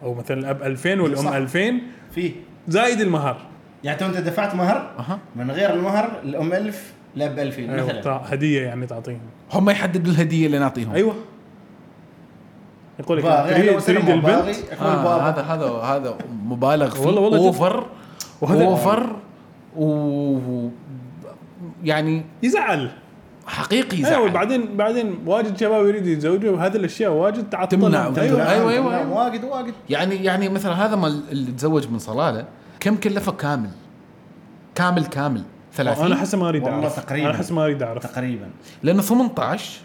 [0.02, 1.32] أو مثلا الأب 2000 والأم صح.
[1.32, 2.32] 2000 فيه.
[2.68, 3.36] زائد المهر.
[3.84, 5.18] يعني تو انت دفعت مهر أها.
[5.36, 8.20] من غير المهر الام 1000 الاب 2000 أيوة مثلا.
[8.34, 9.20] هدية يعني تعطيهم.
[9.52, 10.92] هم يحددوا الهدية اللي نعطيهم.
[10.94, 11.14] أيوه.
[13.00, 17.06] يقول لك تريد, تريد البنت؟ آه هذا هذا هذا مبالغ فيه.
[17.06, 17.44] والله- والله جد.
[17.44, 17.86] أوفر
[18.40, 19.16] وهذا- أوفر
[19.76, 20.68] و
[21.84, 22.90] يعني يزعل.
[23.48, 28.06] حقيقي أيوه يزعل بعدين بعدين واجد شباب يريدوا يتزوجوا وهذه الأشياء واجد تعطل تمنع.
[28.06, 29.24] أيوة، أيوة، أيوة، نعم، أيوة.
[29.24, 29.74] واجد واجد.
[29.90, 32.44] يعني يعني مثلا هذا مال اللي تزوج من صلاله
[32.80, 33.70] كم كلفه كامل؟
[34.74, 35.42] كامل كامل.
[35.72, 37.04] 30 أنا احس ما أريد والله أعرف.
[37.04, 37.28] تقريباً.
[37.28, 38.06] أنا احس ما أريد أعرف.
[38.06, 38.50] تقريبا.
[38.82, 39.80] لأنه 18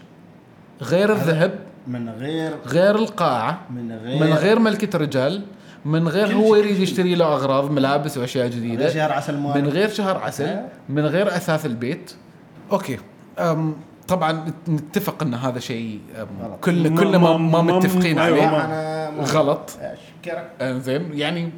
[0.82, 5.42] غير الذهب من غير غير القاعة من غير من غير ملكة رجال
[5.84, 6.56] من غير هو.
[6.56, 10.56] يريد يشتري له أغراض ملابس وأشياء غير جديده شهر عسل من غير شهر عسل.
[10.88, 12.12] من غير أثاث البيت.
[12.72, 12.98] أوكي.
[14.08, 16.00] طبعا نتفق إن هذا شيء
[16.42, 16.64] غلط.
[16.64, 19.10] كل ما- كلنا ما, متفقين عليه.
[19.20, 19.70] غلط.
[19.80, 21.10] اشكرك زين.
[21.18, 21.50] يعني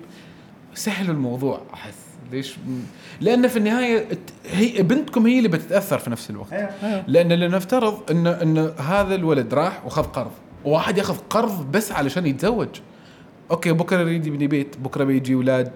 [0.74, 1.94] سهلوا الموضوع أحس.
[2.32, 2.56] ليش؟
[3.20, 4.08] لأن في النهاية
[4.46, 6.52] هي بنتكم هي اللي بتتأثر في نفس الوقت.
[6.52, 6.70] أيوه
[7.06, 10.30] لأن لنفترض ان إن هذا الولد راح وخذ قرض.
[10.64, 12.68] وواحد ياخذ قرض بس علشان يتزوج.
[13.50, 15.72] okay بكرة يريد يبني بيت بكرة بيجي أولاد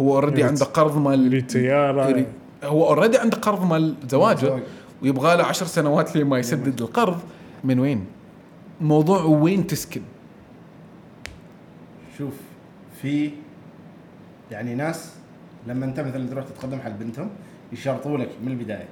[0.00, 2.26] هو already عنده قرض مال يريد سيارة.
[2.64, 4.46] هو already عنده قرض مال زواجه.
[4.46, 4.62] زواج.
[5.02, 7.20] ويبغى له عشر سنوات لما يسدد القرض
[7.64, 8.06] من وين؟
[8.80, 10.02] موضوع وين تسكن؟
[12.18, 12.34] شوف
[13.02, 13.30] في
[14.50, 15.12] يعني ناس
[15.66, 17.28] لما انت مثلا تروح تتقدم حق بنتهم
[17.72, 18.88] يشرطوا لك من البداية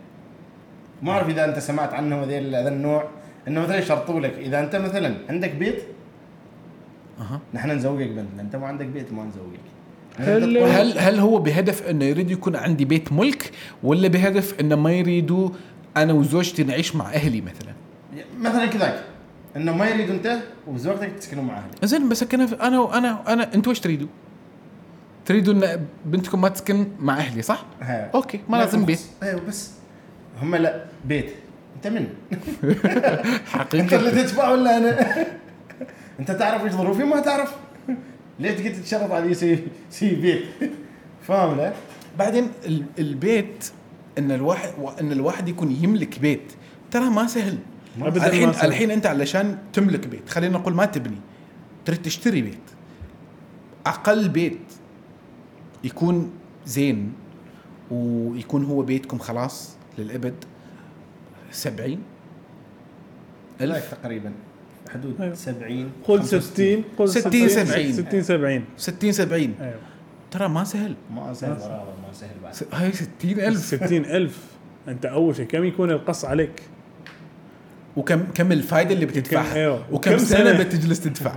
[1.02, 3.04] ما أعرف إذا أنت سمعت عنهم هذا النوع
[3.48, 5.82] إنه مثلا يشرطوا لك إذا أنت مثلا عندك بيت
[7.20, 7.40] أها.
[7.54, 9.60] نحن نزوجك بنتنا أنت ما عندك بيت ما نزوجك
[10.18, 13.50] هل هل هل هو بهدف إنه يريد يكون عندي بيت ملك
[13.82, 15.50] ولا بهدف إنه ما يريدوا
[15.96, 17.74] أنا وزوجتي نعيش مع أهلي مثلا؟
[18.40, 19.04] مثلا كذاك
[19.56, 23.70] إنه ما يريد أنت وزوجتك تسكنوا مع أهلك زين بس أنا أنا وأنا أنا أنتوا
[23.72, 24.08] إيش تريدوا؟
[25.26, 28.10] تريدوا إن بنتكم ما تسكن مع أهلي صح؟ ها.
[28.14, 29.70] أوكي ما لازم بيت أيوه بس
[30.42, 31.30] هم لا بيت
[31.76, 32.06] أنت من؟
[32.64, 32.86] أنت
[33.48, 35.16] حقيقي اللي تدفع ولا أنا؟
[36.20, 37.54] أنت تعرف إيش ظروفي ما تعرف
[38.38, 39.58] ليه تقعد تتشرط علي سي
[39.90, 40.42] سي بيت
[41.22, 41.72] فاهم لا؟
[42.18, 43.70] بعدين ال- البيت
[44.20, 46.52] إن الواحد إن الواحد يكون يملك بيت.
[46.90, 47.58] ترى ما سهل.
[48.02, 48.68] أبداً ما الحين سهل.
[48.68, 51.16] الحين أنت علشان تملك بيت خلينا نقول ما تبني
[51.84, 52.66] تريد تشتري بيت.
[53.86, 54.58] أقل بيت
[55.84, 56.30] يكون
[56.66, 57.12] زين
[57.90, 60.34] ويكون هو بيتكم خلاص للإبد
[61.50, 61.98] 70
[63.60, 63.94] لا ألف.
[63.94, 64.32] تقريبا.
[64.90, 65.34] حدود أيوه.
[65.34, 66.40] 70 قول 65.
[66.40, 67.92] 60 قول 60 70.
[67.92, 69.74] 60 70 60 70 أيوه.
[70.30, 70.94] ترى ما سهل.
[71.14, 72.54] ما سهل ما سهل بعد.
[72.72, 73.58] هاي 60 ألف.
[73.58, 74.38] 60 ألف.
[74.88, 76.62] أنت أول شيء كم يكون القص عليك؟
[77.96, 79.84] وكم كم الفائده اللي بتدفعها؟ أيوه.
[79.92, 81.34] وكم سنة سنة؟ بتجلس تدفع؟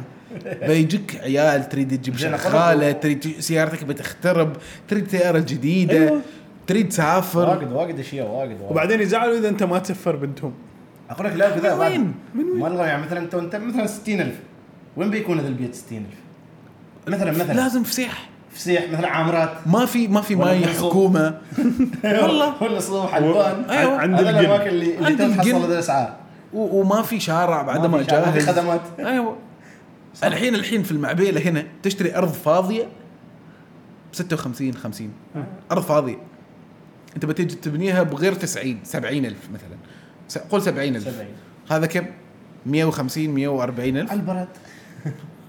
[0.68, 6.22] بيجيك عيال تريد تجيب شغالة تريد سيارتك بتخترب تريد سيارة جديدة أيوه.
[6.68, 7.50] تريد تسافر.
[7.50, 8.72] واجد واجد أشياء واجد واجد.
[8.72, 10.54] وبعدين يزعلوا إذا أنت ما تسفر بنتهم.
[11.10, 11.82] أقول لك لا كذا من.
[11.82, 14.40] وين؟ من وين؟ الغى يعني مثلا انت أنت مثلا 60000
[14.98, 16.06] وين بيكون هذا البيت 60000
[17.08, 17.54] مثلا مثلا.
[17.54, 18.30] لازم فسيح.
[18.56, 19.50] فسيح مثلا عامرات.
[19.66, 20.66] ما في ما في ماي.
[20.68, 21.38] حكومة.
[22.04, 22.64] والله.
[22.64, 23.98] ولا صوب حلوان أيوه.
[24.00, 24.20] عند.
[24.20, 25.56] الأماكن اللي اللي عند تحصل الجن.
[25.56, 26.16] هذه الأسعار.
[26.54, 28.50] وما في شارع بعد ما جاهز.
[28.50, 28.82] خدمات.
[29.00, 29.38] أيوه.
[30.24, 32.84] الحين الحين في المعبيله هنا تشتري أرض فاضية
[34.12, 35.12] ب 56 50
[35.72, 36.18] أرض فاضية.
[37.16, 39.78] أنت بتيجي تبنيها بغير 90 70 ألف مثلا.
[40.28, 41.04] س- قول 70 ألف.
[41.04, 41.28] 70
[41.72, 42.06] هذا كم؟
[42.66, 44.12] 150 140 ألف.
[44.12, 44.48] على البلد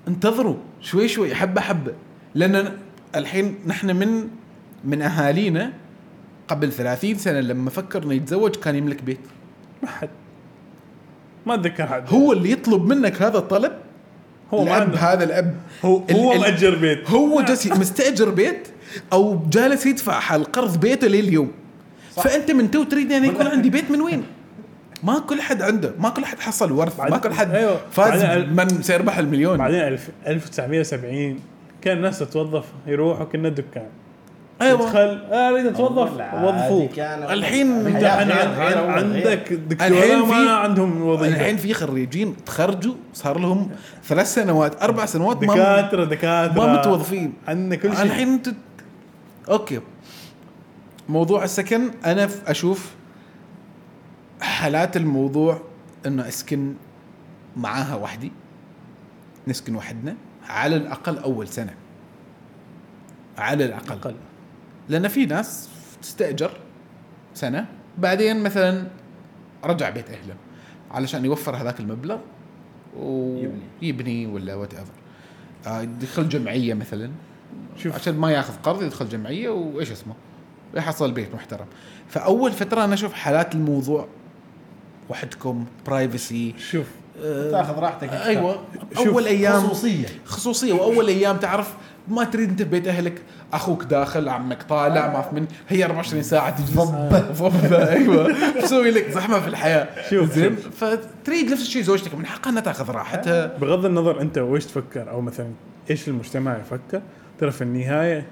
[0.08, 1.92] انتظروا شوي شوي حبة حبة.
[2.34, 2.72] لأن
[3.16, 4.28] الحين نحن من
[4.84, 5.72] من أهالينا
[6.48, 9.18] قبل 30 سنة لما فكر انه يتزوج كان يملك بيت.
[9.82, 10.08] ما حد.
[11.46, 12.04] ما أتذكر حد.
[12.08, 13.72] هو اللي يطلب منك هذا الطلب؟
[14.54, 14.98] هو ما الأب عنده.
[14.98, 15.56] هذا الأب.
[15.84, 17.10] هو هو ال- مأجر بيت.
[17.10, 18.68] هو جالس مستأجر بيت
[19.12, 21.52] أو جالس يدفع حال قرض بيته لليوم.
[22.16, 24.22] فأنت من تو تريد يعني يكون عندي بيت من وين؟
[25.02, 25.94] ما كل حد عنده.
[25.98, 27.00] ما كل حد حصل ورث.
[27.00, 27.80] ما كل حد أيوه.
[27.92, 29.58] فاز من سيربح المليون.
[29.58, 31.40] بعدين ألف- 1970
[31.84, 33.88] كان الناس تتوظف يروحوا كنا دكان.
[34.62, 34.78] أيوه.
[34.80, 34.98] تدخل
[35.32, 36.88] آه، أريد أتوظف وظفوه.
[37.32, 38.04] الحين انت.
[38.04, 41.36] عندك دكتوراه الحين ما في- عندهم وظيفة.
[41.36, 43.70] الحين في خريجين تخرجوا صار لهم
[44.04, 46.66] ثلاث سنوات أربع سنوات ما دكاترة دكاترة.
[46.66, 47.32] ما متوظفين.
[47.48, 48.02] عندنا كل شيء.
[48.02, 48.48] الحين انت
[49.50, 49.80] أوكي.
[51.08, 52.90] موضوع السكن أنا أشوف
[54.40, 55.60] حالات الموضوع
[56.06, 56.74] إنه أسكن
[57.56, 58.32] معاها وحدي
[59.48, 60.14] نسكن وحدنا.
[60.48, 61.74] على الأقل أول سنة.
[63.38, 63.92] على الأقل.
[63.92, 64.14] أقل.
[64.88, 65.68] لأن في ناس
[66.02, 66.50] تستأجر
[67.34, 67.66] سنة
[67.98, 68.86] بعدين مثلا
[69.64, 70.34] رجع بيت أهله
[70.90, 72.18] علشان يوفر هذاك المبلغ
[72.96, 73.60] يبني.
[73.82, 74.92] ويبني ولا whatever
[75.82, 77.10] يدخل جمعية مثلا.
[77.76, 77.94] شوف.
[77.94, 80.14] عشان ما ياخذ قرض يدخل جمعية وإيش اسمه؟
[80.74, 81.66] يحصل بيت محترم.
[82.08, 84.08] فأول فترة أنا أشوف حالات الموضوع
[85.08, 86.86] وحدكم برايفسي شوف.
[87.22, 88.24] تاخذ راحتك أكثر.
[88.24, 88.62] أيوه.
[88.96, 90.06] أول أيام خصوصية.
[90.24, 90.72] خصوصية.
[90.72, 91.74] وأول أيام تعرف
[92.08, 93.22] ما تريد أنت ببيت أهلك.
[93.52, 95.46] أخوك داخل عمك طالع ما في من.
[95.68, 96.70] هي 24 ساعة تجلس.
[96.78, 98.34] ضبه أيوه.
[98.60, 99.88] تسوي لك زحمة في الحياة.
[100.10, 102.14] شوف، زين؟ فتريد نفس الشيء زوجتك.
[102.14, 103.46] من حقها إنها تاخذ راحتها.
[103.58, 105.50] بغض النظر أنت وش تفكر أو مثلا
[105.90, 107.02] إيش المجتمع يفكر
[107.40, 108.26] ترى في النهاية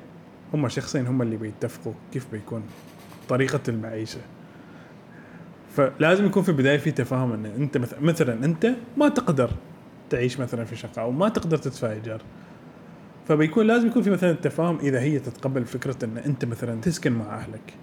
[0.54, 2.62] هم شخصين هم اللي بيتفقوا كيف بيكون
[3.28, 4.18] طريقة المعيشة.
[5.76, 9.50] فلازم يكون في البداية في تفاهم إن أنت مثلا مثلا أنت ما تقدر
[10.10, 12.22] تعيش مثلا في شقة أو ما تقدر تدفع ايجار
[13.28, 17.38] فبيكون لازم يكون في مثلا تفاهم إذا هي تتقبل فكرة إن أنت مثلا تسكن مع
[17.38, 17.74] أهلك.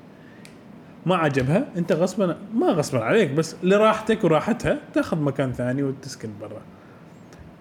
[1.06, 6.62] ما عجبها أنت غصبا ما غصبا عليك بس لراحتك وراحتها تاخذ مكان ثاني وتسكن برا.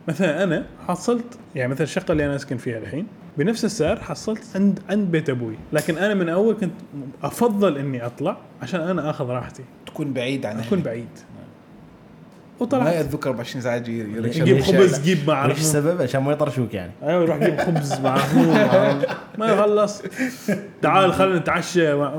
[0.08, 3.06] مثلا أنا حصلت يعني مثلا الشقة اللي أنا أسكن فيها الحين
[3.38, 5.54] بنفس السعر حصلت عند عند بيت أبوي.
[5.72, 6.72] لكن أنا من أول كنت
[7.22, 9.62] أفضل إني أطلع عشان أنا آخذ راحتي.
[9.86, 10.80] تكون بعيد عن أكون.
[10.80, 11.08] بعيد.
[12.60, 12.94] ما وطلعت.
[12.94, 16.74] يتذكر 24 ساعة يجي يركش جيب خبز جيب ما إيش اعرف السبب؟ عشان ما يطرشوك
[16.74, 16.92] يعني.
[17.02, 18.18] أيوه روح جيب خبز مع
[19.38, 20.02] ما يخلص.
[20.82, 21.94] تعال خلينا نتعشى.
[21.94, 22.16] مع-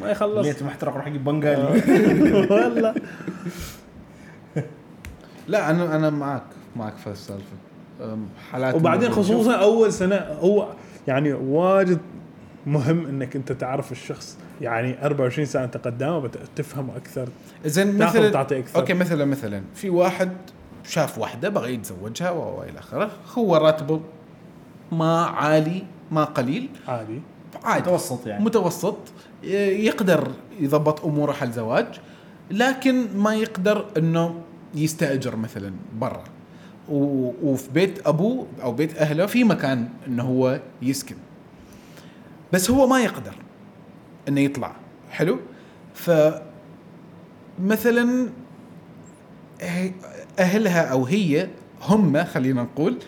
[0.00, 0.46] ما يخلص.
[0.46, 1.62] ليت محترق روح جيب بنغالي.
[2.50, 2.94] والله.
[5.48, 6.42] لا أنا أنا معك.
[6.76, 7.56] معك في السالفه
[8.50, 9.10] حالات وبعدين.
[9.10, 10.68] خصوصا أول سنة هو
[11.06, 11.98] يعني واجد
[12.66, 14.38] مهم إنك أنت تعرف الشخص.
[14.60, 17.28] يعني 24 ساعة أنت قدامه تفهمه أكثر.
[17.64, 18.80] زين مثلا أكثر.
[18.80, 19.62] أوكي مثلا مثلا.
[19.74, 20.32] في واحد
[20.84, 23.10] شاف واحدة بغى يتزوجها وإلى آخره.
[23.38, 24.00] هو راتبه
[24.92, 26.68] ما عالي ما قليل.
[26.88, 27.20] عادي.
[27.64, 27.90] عادي.
[27.90, 28.44] متوسط يعني.
[28.44, 28.96] متوسط.
[29.42, 30.28] يقدر
[30.60, 31.86] يضبط أموره حال زواج
[32.50, 34.40] لكن ما يقدر إنه
[34.74, 36.24] يستأجر مثلا برا.
[36.88, 41.16] وفي بيت أبوه أو بيت أهله في مكان إنه هو يسكن.
[42.52, 43.34] بس هو ما يقدر
[44.28, 44.72] إنه يطلع.
[45.10, 45.38] حلو؟
[45.94, 46.10] ف
[47.62, 48.28] مثلا
[50.38, 51.48] أهلها أو هي
[51.82, 52.98] هم خلينا نقول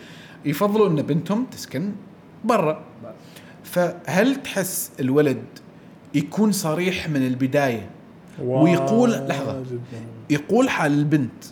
[0.45, 1.91] يفضلوا إن بنتهم تسكن
[2.45, 2.83] برا.
[3.63, 5.43] فهل تحس الولد
[6.13, 7.89] يكون صريح من البداية؟
[8.41, 9.09] ويقول-.
[9.09, 9.65] مهم.
[10.29, 11.43] يقول حال البنت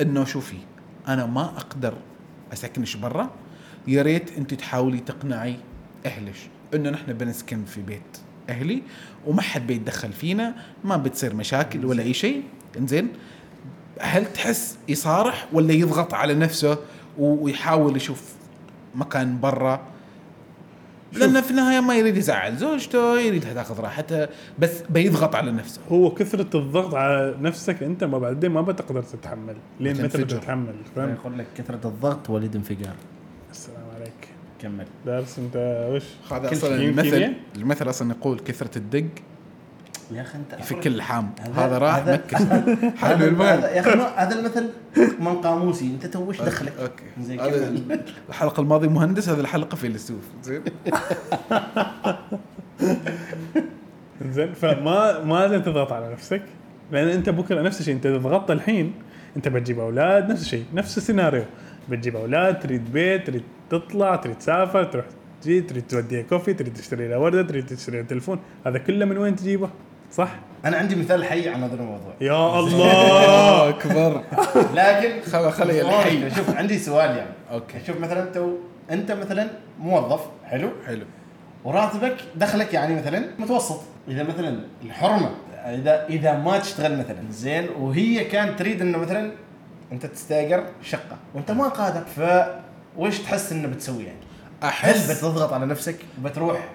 [0.00, 0.56] إنه شوفي
[1.08, 1.94] أنا ما أقدر
[2.52, 3.30] أسكنش برا.
[3.86, 5.56] يا ريت أنت تحاولي تقنعي
[6.06, 6.38] اهلش
[6.74, 8.18] إنه نحن بنسكن في بيت
[8.48, 8.82] أهلي
[9.26, 12.42] وما حد بيتدخل فينا ما بتصير مشاكل ولا أي شيء.
[12.78, 13.08] إنزين
[14.00, 16.78] هل تحس يصارح ولا يضغط على نفسه
[17.18, 18.22] ويحاول يشوف
[18.94, 19.80] مكان برا؟
[21.12, 25.80] لأنه في النهاية ما يريد يزعل زوجته يريدها تاخذ راحتها بس بيضغط على نفسه.
[25.92, 30.36] هو كثرة الضغط على نفسك أنت ما بعدين ما بتقدر تتحمل لين متى بتنفجر.
[30.36, 32.94] بتتحمل فاهم يقول لك كثرة الضغط ولد انفجار.
[33.50, 34.28] السلام عليك.
[34.62, 34.86] كمل.
[35.06, 39.08] دارس أنت وش؟ هذا أصلا المثل؟ المثل أصلا يقول كثرة الدق
[40.12, 42.22] يا أخي أنت يفك اللحام هذا- هذا راح هذا
[43.00, 44.68] حلو المال هذا- يا أخي هذا المثل
[45.20, 45.86] من قاموسي.
[45.86, 47.38] أنت تو وش دخلك؟ أوكي.
[47.40, 47.74] هذا.
[48.28, 50.62] الحلقة الماضية مهندس هذه الحلقة فيلسوف زين.
[54.30, 56.42] زين فما ما لازم تضغط على نفسك
[56.92, 57.94] لأن أنت بكرة نفس الشيء.
[57.94, 58.92] أنت إذا ضغطت الحين
[59.36, 61.44] أنت بتجيب أولاد نفس الشيء نفس السيناريو.
[61.88, 65.04] بتجيب أولاد تريد بيت تريد تطلع تريد تسافر تروح
[65.42, 69.18] تجي تريد توديها كوفي تريد تشتري لها ورده تريد تشتري لها تلفون هذا كله من
[69.18, 69.70] وين تجيبه؟
[70.12, 70.28] صح؟
[70.64, 72.12] أنا عندي مثال حي عن هذا الموضوع.
[72.20, 73.68] يا الله.
[73.68, 74.22] أكبر.
[74.74, 76.30] لكن خل- خلي الحي.
[76.30, 77.30] شوف عندي سؤال يعني.
[77.52, 77.78] أوكي.
[77.86, 78.56] شوف مثلا تو
[78.90, 81.04] أنت مثلا موظف حلو؟ حلو.
[81.64, 83.80] وراتبك دخلك يعني مثلا متوسط.
[84.08, 85.30] إذا مثلا الحرمة
[85.64, 89.30] إذا إذا ما تشتغل مثلا زين وهي كانت تريد إنه مثلا
[89.92, 92.20] أنت تستأجر شقة وأنت ما قادر ف
[92.96, 94.18] وش تحس إنه بتسوي يعني؟
[94.62, 96.68] هل احس بتضغط على نفسك؟ وبتروح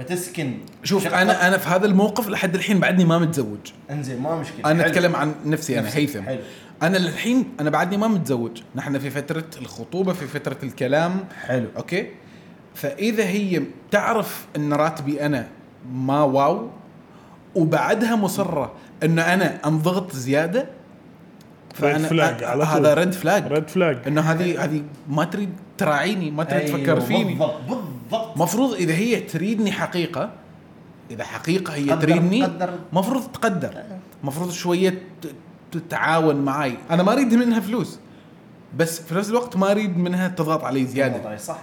[0.00, 3.72] بتسكن شوف شقة؟ أنا أنا في هذا الموقف لحد الحين بعدني ما متزوج.
[3.90, 4.70] إنزين ما مشكلة.
[4.70, 4.92] أنا حلو.
[4.92, 5.96] أتكلم عن نفسي أنا.
[5.96, 6.40] هيثم حلو.
[6.82, 8.62] أنا للحين أنا بعدني ما متزوج.
[8.74, 11.24] نحن في فترة الخطوبة في فترة الكلام.
[11.46, 11.66] حلو.
[11.76, 12.06] أوكي؟
[12.74, 15.48] فإذا هي تعرف إن راتبي أنا
[15.92, 16.70] ما wow
[17.54, 20.66] وبعدها مصرة انه أنا أنضغط زيادة
[21.74, 22.86] فأنا flag على طول.
[22.86, 27.00] هذا red flag red flag إنه هذه هذه ما تريد تراعيني ما تريد تفكر أيوه،
[27.00, 27.24] فيني.
[27.24, 27.99] بالضبط بالضبط.
[28.36, 30.30] مفروض إذا هي تريدني حقيقة
[31.10, 32.70] إذا حقيقة هي قدر- تريدني قدر.
[32.92, 33.74] مفروض تقدر.
[34.24, 35.02] مفروض شوية
[35.72, 37.98] تتعاون معي أنا ما أريد منها فلوس
[38.76, 41.14] بس في نفس الوقت ما أريد منها تضغط علي زيادة.
[41.14, 41.58] والله صح.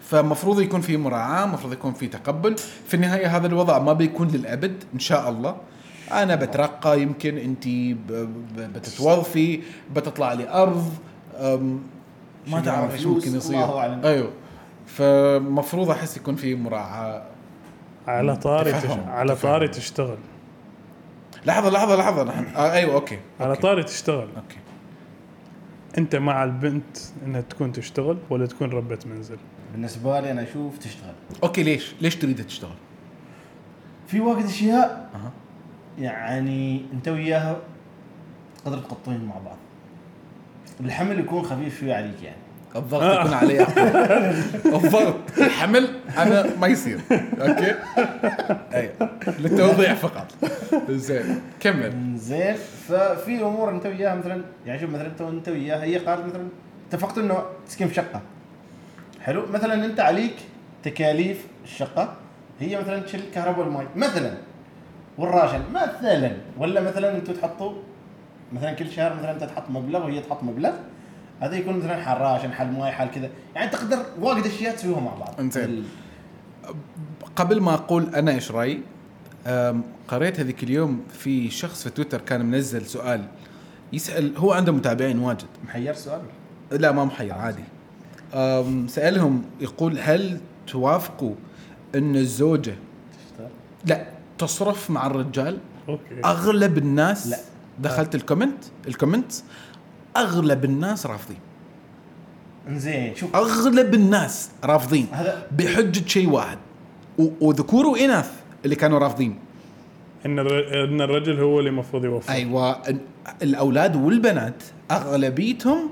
[0.00, 2.56] فمفروض يكون في مراعاة مفروض يكون في تقبل.
[2.86, 5.56] في النهاية هذا الوضع ما بيكون للأبد إن شاء الله.
[6.12, 7.64] أنا بترقى يمكن أنت
[8.76, 9.60] بتتوظفي
[9.94, 10.92] بتطلع لي أرض
[11.40, 14.00] ما شو تعرف إيش فلوس، ممكن يصير؟ الله أعلم.
[14.04, 14.30] أيوه.
[14.88, 17.22] فمفروض أحس يكون في مراعاة.
[18.06, 18.84] على طاري تش...
[19.06, 19.50] على تفهم.
[19.52, 20.18] طاري تشتغل.
[21.46, 22.24] لحظة لحظة لحظة.
[22.24, 23.62] نحن آه أيوه okay على okay.
[23.62, 24.28] طاري تشتغل.
[24.36, 24.58] okay.
[25.98, 26.96] أنت مع البنت
[27.26, 29.38] إنها تكون تشتغل ولا تكون ربة منزل؟
[29.72, 31.14] بالنسبة لي أنا أشوف تشتغل.
[31.42, 32.70] okay ليش؟ ليش تريد تشتغل؟
[34.06, 35.32] في واجد أشياء أها.
[35.98, 37.56] يعني أنت وياها
[38.64, 39.56] تقدروا تقطون مع بعض.
[40.80, 42.47] الحمل يكون خفيف شوي عليك يعني.
[42.76, 43.62] الضغط يكون علي.
[44.66, 47.00] الضغط الحمل أنا ما يصير.
[47.40, 47.74] أوكي؟
[48.74, 48.92] أيوه
[49.38, 50.26] للتوضيح فقط.
[50.88, 51.40] زين.
[51.60, 52.16] كمل.
[52.16, 52.54] زين.
[52.88, 56.48] ففي أمور أنت وياها مثلا يعني شوف مثلا انت أنت وياها هي قالت مثلا
[56.88, 58.20] اتفقتوا إنه تسكن في شقة.
[59.20, 59.46] حلو.
[59.46, 60.36] مثلا أنت عليك
[60.82, 62.14] تكاليف الشقة.
[62.60, 64.34] هي مثلا تشيل الكهرباء والماء مثلا.
[65.18, 65.60] والراشن.
[65.72, 66.32] مثلا.
[66.58, 67.72] ولا مثلا أنتم تحطوا
[68.52, 70.72] مثلا كل شهر مثلا أنت تحط مبلغ وهي تحط مبلغ.
[71.40, 73.30] هذا يكون مثلا حال راشن حال ماي حال كذا.
[73.54, 75.34] يعني تقدر واجد أشياء تسويها مع بعض.
[75.40, 75.64] انزين.
[75.64, 75.84] ال-
[77.36, 78.80] قبل ما أقول أنا إيش رأيي
[80.08, 83.24] قريت هذيك اليوم في شخص في تويتر كان منزل سؤال
[83.92, 85.46] يسأل هو عنده متابعين واجد.
[85.64, 86.20] محير سؤال؟
[86.72, 87.64] لا ما محير عادي.
[88.90, 91.34] سألهم يقول هل توافقوا
[91.94, 92.74] إن الزوجة
[93.30, 93.48] تشتغل؟
[93.86, 94.06] لا
[94.38, 96.20] تصرف مع الرجال؟ okay.
[96.24, 97.36] أغلب الناس لا.
[97.78, 99.32] دخلت ال comment ال comment
[100.20, 101.38] أغلب الناس رافضين.
[102.68, 103.36] إنزين شوف.
[103.36, 106.58] أغلب الناس رافضين هذا بحجة شيء واحد
[107.40, 108.30] وذكور واناث
[108.64, 109.38] اللي كانوا رافضين.
[110.26, 112.32] إن الر- إن الرجل هو اللي المفروض يوفر.
[112.32, 112.88] أيوه.
[112.88, 113.00] ال-
[113.42, 115.90] الأولاد والبنات أغلبيتهم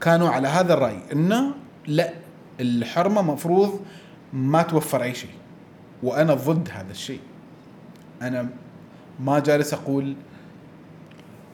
[0.00, 1.54] كانوا على هذا الرأي انه
[1.86, 2.10] لا
[2.60, 3.80] الحرمة مفروض
[4.32, 5.30] ما توفر أي شيء
[6.02, 7.20] وأنا ضد هذا الشيء.
[8.22, 8.48] أنا
[9.20, 10.14] ما جالس أقول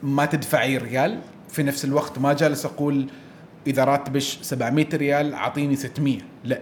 [0.03, 3.07] ما تدفعي ريال في نفس الوقت ما جالس أقول
[3.67, 6.61] إذا راتبش 700 ريال أعطيني 600 لا.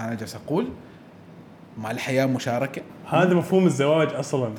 [0.00, 0.68] أنا جالس أقول
[1.78, 2.82] مع الحياة مشاركة.
[3.10, 4.52] هذا مفهوم الزواج أصلا.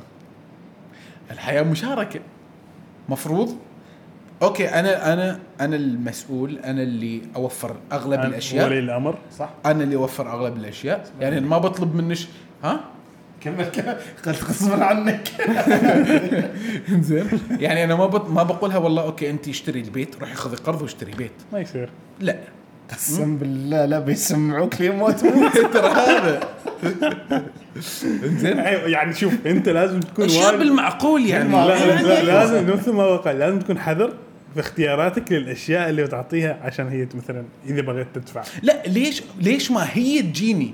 [1.32, 2.20] الحياة مشاركة.
[3.10, 3.58] مفروض.
[4.42, 8.68] okay أنا أنا أنا المسؤول أنا اللي أوفر أغلب ولي الأشياء.
[8.72, 9.18] الأمر.
[9.38, 9.50] صح.
[9.66, 11.08] أنا اللي أوفر أغلب الأشياء.
[11.20, 12.28] يعني أنا ما بطلب منش
[12.64, 12.80] ها؟
[13.42, 13.66] كمل.
[13.66, 13.96] كمل
[14.26, 15.30] قلت غصبا عنك.
[17.08, 17.28] زين.
[17.60, 18.30] يعني أنا ما بط...
[18.30, 21.32] ما بقولها والله okay أنت اشتري البيت روحي خذي قرض واشتري بيت.
[21.54, 21.90] ما يصير.
[22.20, 22.40] لا.
[22.92, 25.58] قسم بالله لا بيسمعوك لين ما تموت.
[25.74, 26.40] ترى هذا.
[28.16, 28.60] زين.
[28.60, 31.52] أيوة، يعني شوف أنت لازم تكون اشياء وايد بالمعقول يعني.
[31.52, 34.14] لا, لا, يعني لا لازم مثل ما قال لازم تكون حذر
[34.54, 38.44] في اختياراتك للأشياء اللي تعطيها عشان هي مثلا إذا بغيت تدفع.
[38.64, 40.74] لا ليش ليش ما هي تجيني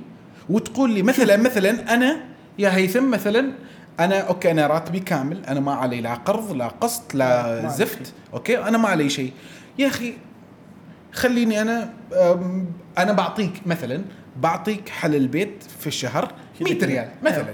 [0.50, 3.52] وتقول لي مثلا مثلا أنا يا هيثم مثلا
[4.00, 8.58] أنا okay أنا راتبي كامل أنا ما علي لا قرض لا قسط لا زفت okay؟
[8.58, 9.34] أنا ما علي شيء.
[9.80, 10.14] يا أخي
[11.12, 11.94] خليني أنا
[12.98, 14.02] أنا بعطيك مثلا
[14.42, 17.54] بعطيك حل البيت في الشهر 100 ريال مثلا.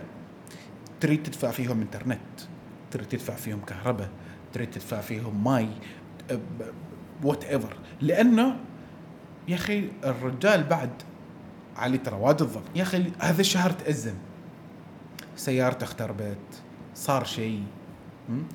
[1.00, 2.20] تريد تدفع فيهم إنترنت
[2.92, 4.10] تريد تدفع فيهم كهرباء
[4.54, 5.70] تريد تدفع فيهم ماي
[7.24, 7.74] whatever.
[8.02, 8.56] لأنه
[9.48, 10.90] يا أخي الرجال بعد
[11.76, 14.16] علي ترى واجد ضغط يا أخي هذا الشهر تأزم.
[15.40, 16.38] سيارته اختربت
[16.96, 17.64] صار شيء?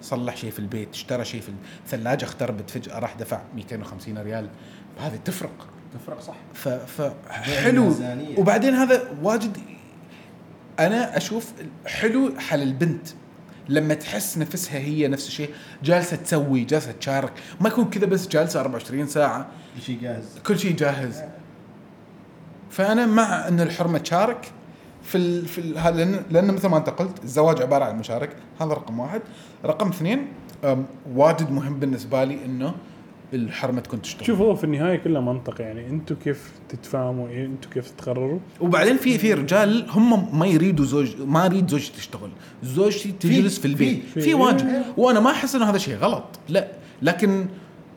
[0.02, 1.52] صلح شيء في البيت اشترى شيء في
[1.84, 4.48] الثلاجة اختربت فجأة راح دفع 250 ريال.
[5.00, 5.68] هذه تفرق.
[5.94, 6.34] تفرق صح.
[6.54, 7.82] ف ف حلو.
[7.82, 8.38] الميزانية.
[8.38, 9.58] وبعدين هذا واجد
[10.78, 11.52] أنا أشوف
[11.86, 13.08] حلو حل البنت.
[13.68, 17.32] لما تحس نفسها هي نفس الشيء جالسة تسوي جالسة تشارك.
[17.60, 19.46] ما يكون كذا بس جالسة 24 ساعة.
[19.76, 20.38] كل شيء جاهز.
[20.46, 21.22] كل شيء جاهز.
[22.70, 24.52] فأنا مع إن الحرمة تشارك
[25.04, 25.46] في ال...
[25.46, 25.96] في ال...
[25.96, 29.22] لأن لأن مثل ما انت قلت الزواج عبارة عن مشاركه هذا رقم واحد.
[29.64, 30.26] رقم اثنين
[31.14, 32.74] واجد مهم بالنسبة لي إنه
[33.32, 34.26] الحرمة تكون تشتغل.
[34.26, 38.96] شوف هو في النهاية كله منطق يعني أنتم كيف تتفاهموا؟ إيه، أنتم كيف تقرروا؟ وبعدين
[38.96, 42.30] في في رجال هم ما يريدوا زوج ما اريد زوجتي تشتغل.
[42.62, 44.02] زوجتي تجلس في البيت.
[44.14, 44.34] في- إيه.
[44.96, 46.24] وأنا ما أحس إنه هذا شيء غلط.
[46.48, 46.68] لا.
[47.02, 47.46] لكن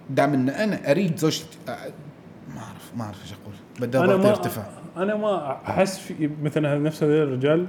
[0.09, 1.73] دام إن أنا أريد زوجتي ما
[2.61, 4.17] اعرف ما أعرف إيش أقول.
[4.19, 4.63] ما يرتفع
[5.03, 7.67] أنا ما أحس في مثلا نفس هذول الرجال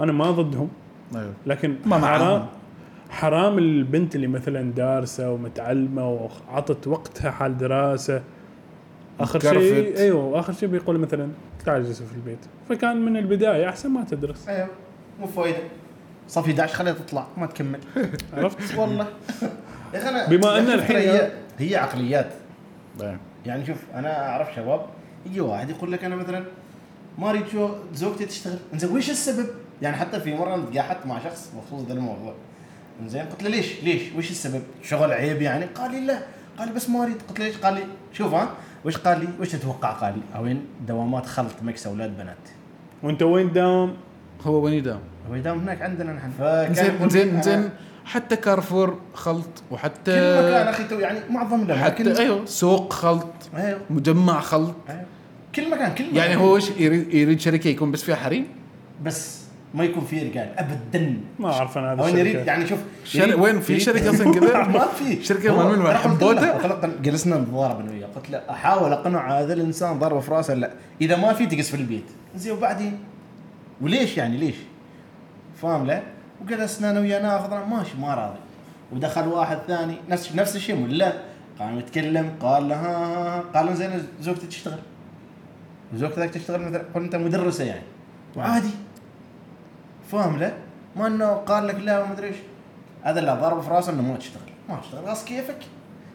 [0.00, 0.68] أنا ما ضدهم.
[1.14, 1.32] أيوه.
[1.46, 1.98] لكن ما.
[2.06, 2.46] حرام
[3.10, 8.22] حرام البنت اللي مثلا دارسة ومتعلمة وعطت وقتها حال دراسة.
[9.20, 9.40] آخر.
[9.40, 11.28] شيء أيوه آخر شيء بيقول مثلا
[11.64, 12.38] تعال اجلس في البيت.
[12.68, 14.48] فكان من البداية أحسن ما تدرس.
[14.48, 14.68] أيوه
[15.20, 15.58] مو فايدة.
[16.28, 17.80] صف 11 خليها تطلع ما تكمل.
[18.34, 19.06] عرفت؟ والله.
[19.94, 22.32] يا أخي أنا بما أن شفت الحين- هي هي عقليات.
[23.00, 23.16] أيوه.
[23.46, 24.80] يعني شوف أنا أعرف شباب
[25.26, 26.44] يجي واحد يقول لك أنا مثلا
[27.18, 29.46] ما اريد شو زوجتي تشتغل انزين وش السبب؟
[29.82, 32.34] يعني حتى في مرة تقاحت مع شخص بخصوص ذا الموضوع
[33.02, 36.18] انزين قلت له ليش؟ ليش؟ وش السبب؟ شغل عيب يعني؟ قال لي لا
[36.58, 38.48] قال لي بس ما اريد قلت له ليش؟ قال لي شوف ها
[38.84, 42.36] وش قال لي؟ وش تتوقع قال لي؟ وين دوامات خلط mix أولاد بنات
[43.02, 43.96] وأنت وين داوم
[44.42, 45.00] هو وين يداوم
[45.30, 46.30] هو يداوم هناك عندنا نحن
[46.74, 47.70] زين زين زين
[48.04, 53.26] حتى كارفور خلط وحتى كل مكان أخي تو- يعني معظم الأماكن حتى أيوه سوق خلط
[53.56, 55.04] أيوه مجمع خلط أيوه.
[55.54, 56.16] كل مكان كل مكان.
[56.16, 58.46] يعني هو وش يريد, يريد شركة يكون بس فيها حريم؟
[59.04, 59.38] بس
[59.74, 61.20] ما يكون فيه رجال ابدا.
[61.38, 62.46] ما أعرف أنا هذا يريد.
[62.46, 63.18] يعني شوف شر...
[63.20, 65.22] يريد- وين في شركة أصلا كذا؟ ما في.
[65.28, 70.20] شركة هو- من- حبوته؟ جلسنا نتضارب أنا وياه قلت له أحاول أقنع هذا الإنسان ضربة
[70.20, 70.70] في راسه لا.
[71.00, 72.04] إذا ما في تجلس في البيت.
[72.36, 72.98] زين وبعدين؟
[73.80, 74.54] وليش يعني ليش؟
[75.62, 76.02] فاهم له؟
[76.42, 78.38] وجلسنا أنا وياه ناخذ ماشي ما راضي.
[78.92, 81.12] ودخل واحد ثاني نفس نفس الشيء ولا
[81.58, 84.78] قام يتكلم قال له ها ها ها قال له زين زوجتي تشتغل.
[85.94, 87.82] زوجتك تشتغل مثلا قل أنت مدرسة يعني.
[88.36, 88.70] وعادي.
[90.12, 90.52] فاهم له؟
[90.96, 92.36] ما إنه قال لك لا وما أدري إيش.
[93.02, 94.42] هذا اللي ضرب في راسه إنه ما تشتغل.
[94.68, 95.04] ما تشتغل.
[95.04, 95.58] خلاص كيفك.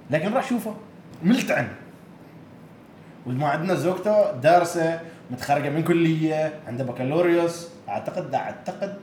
[0.10, 0.76] لكن راح شوفه.
[1.24, 1.68] ملتعن.
[3.26, 5.00] وما عندنا زوجته دارسة
[5.32, 8.96] متخرجة من كلية عنده بكالوريوس أعتقد أعتقد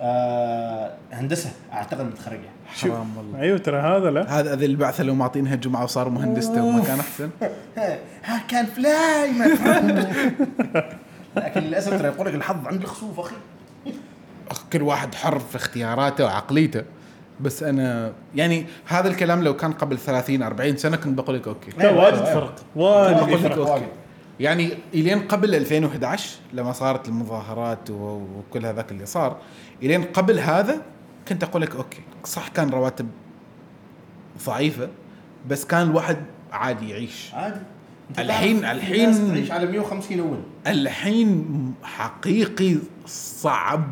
[0.00, 2.48] آه هندسة أعتقد متخرجة.
[2.66, 3.40] حرام والله.
[3.40, 4.40] أيوه ترى هذا لا.
[4.40, 7.30] هذا هذه البعثة لو معطينها جمعه وصار مهندس تو ما كان أحسن.
[8.24, 9.44] ها كان فلاي ما
[11.36, 13.36] لكن للأسف ترى يقول لك الحظ عند الخسوف أخي.
[14.72, 16.82] كل واحد حر في اختياراته وعقليته.
[17.40, 21.70] بس أنا يعني هذا الكلام لو كان قبل 30 40 سنة كنت بقول لك okay.
[21.78, 22.34] لا واجد أيوة.
[22.34, 22.54] فرق.
[22.54, 23.88] كنت واجد فرق.
[24.40, 29.36] يعني إلين قبل 2011 لما صارت المظاهرات وكل هذاك اللي صار
[29.82, 30.82] إلين قبل هذا
[31.28, 33.06] كنت أقول لك أوكي صح كان رواتب
[34.46, 34.88] ضعيفة
[35.48, 36.16] بس كان الواحد
[36.52, 37.34] عادي يعيش.
[37.34, 37.60] عادي.
[38.18, 40.38] الحين- الحين- تعيش على 150 أول.
[40.66, 41.44] الحين
[41.82, 43.84] حقيقي صعب.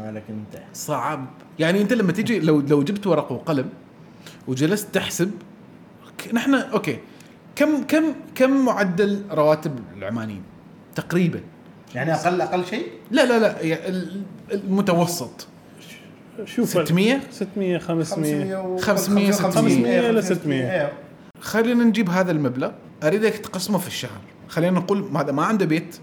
[0.00, 0.62] مالك أنت.
[0.74, 1.26] صعب.
[1.58, 3.68] يعني أنت لما تيجي لو لو جبت ورقة وقلم
[4.48, 5.30] وجلست تحسب
[6.32, 6.98] نحن okay
[7.56, 10.42] كم كم كم معدل رواتب العمانيين
[10.94, 11.40] تقريبا؟
[11.94, 14.22] يعني أقل أقل شيء؟ لا لا لا يعني ال-
[14.52, 15.46] المتوسط.
[16.44, 20.70] شوف 600 600 500 500 500 إلى 600.
[20.72, 20.90] أيوه
[21.40, 22.70] خلينا نجيب هذا المبلغ.
[23.02, 24.20] أريدك تقسمه في الشهر.
[24.48, 25.96] خلينا نقول هذا ما عنده بيت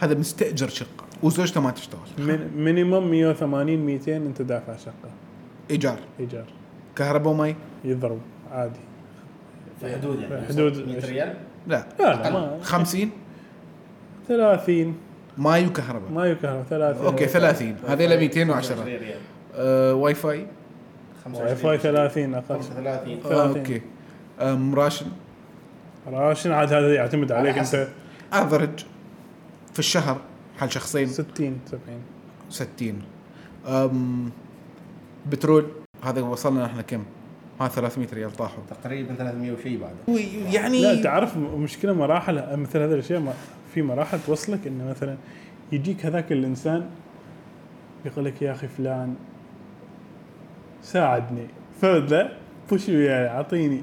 [0.00, 2.00] هذا مستأجر شقة وزوجته ما تشتغل.
[2.18, 5.10] من- minimum 180 200 أنت دافع شقة.
[5.70, 5.98] إيجار.
[6.20, 6.44] إيجار.
[6.96, 8.18] كهرباء ومي؟ يضرب
[8.52, 8.80] عادي.
[9.82, 10.46] في حدود يعني.
[10.46, 11.34] حدود 100 ريال؟
[11.66, 11.86] لا.
[12.00, 13.10] لا لا ما 50
[14.28, 14.94] 30
[15.38, 19.14] ماي وكهرباء ماي كهرب 30 okay 30 هذيلا 210 ريال.
[19.54, 20.46] آه Wi-Fi؟
[21.34, 22.44] Wi-Fi 30 أقل.
[22.62, 23.82] 35 آه okay.
[24.40, 25.06] آم، ration؟
[26.06, 27.88] ration عاد هذا يعتمد عليك أنت.
[28.32, 28.84] افرج
[29.72, 30.20] في الشهر
[30.58, 31.06] حال شخصين.
[31.08, 32.00] 60 70
[32.50, 33.02] 60
[33.66, 34.30] أم
[35.26, 35.66] بترول؟
[36.04, 37.04] هذا وصلنا إحنا كم؟
[37.64, 40.18] ها 300 ريال طاحوا تقريبا 300 وشيء بعد
[40.54, 43.32] يعني لا تعرف مشكلة مراحل مثل هذه الأشياء ما-
[43.74, 45.16] في مراحل توصلك انه مثلا
[45.72, 46.86] يجيك هذاك الإنسان
[48.06, 49.14] يقول لك يا أخي فلان
[50.82, 51.46] ساعدني
[51.80, 52.32] فذا
[52.70, 53.80] بوش وياي أعطيني؟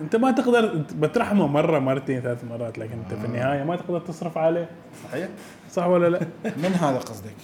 [0.00, 4.38] أنت ما تقدر بترحمه مرة مرتين ثلاث مرات لكن أنت في النهاية ما تقدر تصرف
[4.38, 4.68] عليه
[5.04, 5.28] صحيح؟
[5.72, 6.20] صح ولا لا؟
[6.62, 7.34] من هذا قصدك؟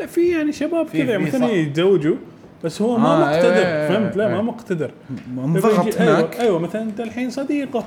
[0.00, 1.46] لا في يعني شباب كذا مثلا.
[1.50, 2.16] يتزوجوا
[2.64, 4.34] بس هو ما آه، مقتدر إيه، فهمت؟ لا إيه.
[4.34, 4.90] ما مقتدر.
[5.36, 6.36] منضغط أيوه هناك.
[6.40, 7.84] أيوه مثلا أنت الحين صديقه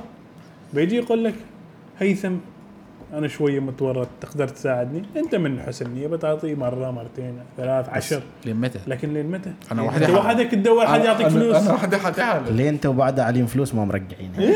[0.74, 1.34] بيجي يقول لك
[1.98, 2.32] هيثم
[3.14, 8.22] أنا شوية متورط تقدر تساعدني؟ أنت من حسن نية بتعطيه مرة مرتين ثلاث عشر.
[8.46, 11.56] لمتى؟ لكن لين متى؟ أنا أنت وحدي وحدك تدور حد يعطيك أنا- فلوس.
[11.56, 14.32] أنا وحدي حد حالي اللي أنت وبعدها عليهم فلوس ما مرقعين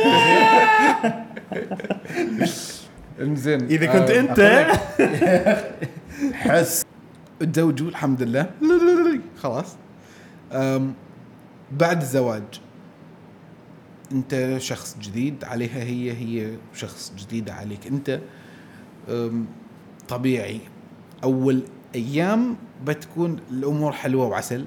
[3.21, 3.65] إنزين.
[3.65, 4.67] إذا كنت آه، أنت.
[6.35, 6.85] حس.
[7.53, 8.47] تزوجوا الحمد لله.
[8.61, 9.21] لا لا لا لا.
[9.43, 9.77] خلاص.
[11.73, 12.43] بعد الزواج
[14.13, 17.87] أنت شخص جديد عليها هي هي شخص جديد عليك.
[17.87, 18.21] أنت
[20.09, 20.61] طبيعي.
[21.25, 21.63] أول
[21.95, 24.65] أيام بتكون الأمور حلوة وعسل؟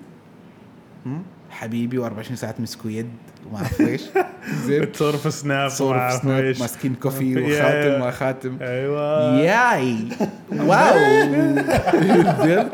[1.50, 3.10] حبيبي و24 ساعه مسكوا يد.
[3.48, 4.02] وما اعرف ليش
[4.66, 4.92] زين.
[4.92, 6.44] تصرف سناب أعرف سناب.
[6.60, 8.58] ماسكين كوفي وخاتم ما خاتم.
[8.62, 9.36] أيوه.
[9.40, 9.96] ياي.
[10.52, 10.96] واو.
[12.46, 12.70] زين.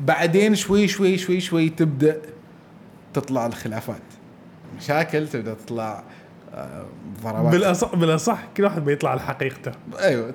[0.00, 2.16] بعدين شوي شوي شوي شوي تبدأ
[3.14, 4.02] تطلع الخلافات.
[4.78, 6.02] مشاكل تبدأ تطلع
[6.54, 6.84] آه،
[7.24, 7.52] ضربات.
[7.52, 10.34] بالاصح بالأصح كل واحد بيطلع على حقيقته أيوه.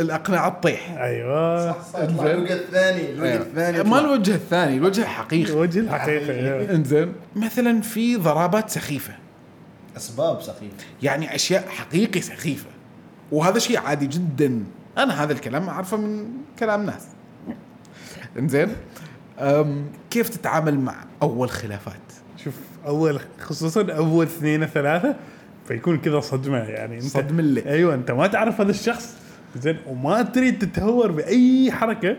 [0.00, 0.96] الاقنعه تطيح.
[0.98, 1.72] أيوه.
[1.72, 3.42] صح الوجه الثاني الوجه أيوة.
[3.42, 3.82] الثاني.
[3.82, 5.52] ما الوجه الثاني الوجه الحقيقي.
[5.52, 6.70] وجه الحقيقة أيوة.
[6.74, 9.12] إنزين مثلا في ضربات سخيفة.
[9.96, 10.74] أسباب سخيفة.
[11.02, 12.70] يعني أشياء حقيقي سخيفة.
[13.32, 14.64] وهذا شيء عادي جدا.
[14.98, 16.26] أنا هذا الكلام أعرفه من
[16.58, 17.06] كلام ناس.
[18.38, 18.68] إنزين
[20.10, 21.94] كيف تتعامل مع أول خلافات؟
[22.44, 22.54] شوف
[22.86, 25.14] أول خصوصا أول اثنين ثلاثة
[25.68, 26.94] فيكون كذا صدمة يعني.
[26.94, 29.14] انت صدم اللي أيوه أنت ما تعرف هذا الشخص.
[29.56, 32.16] زين وما تريد تتهور بأي حركة.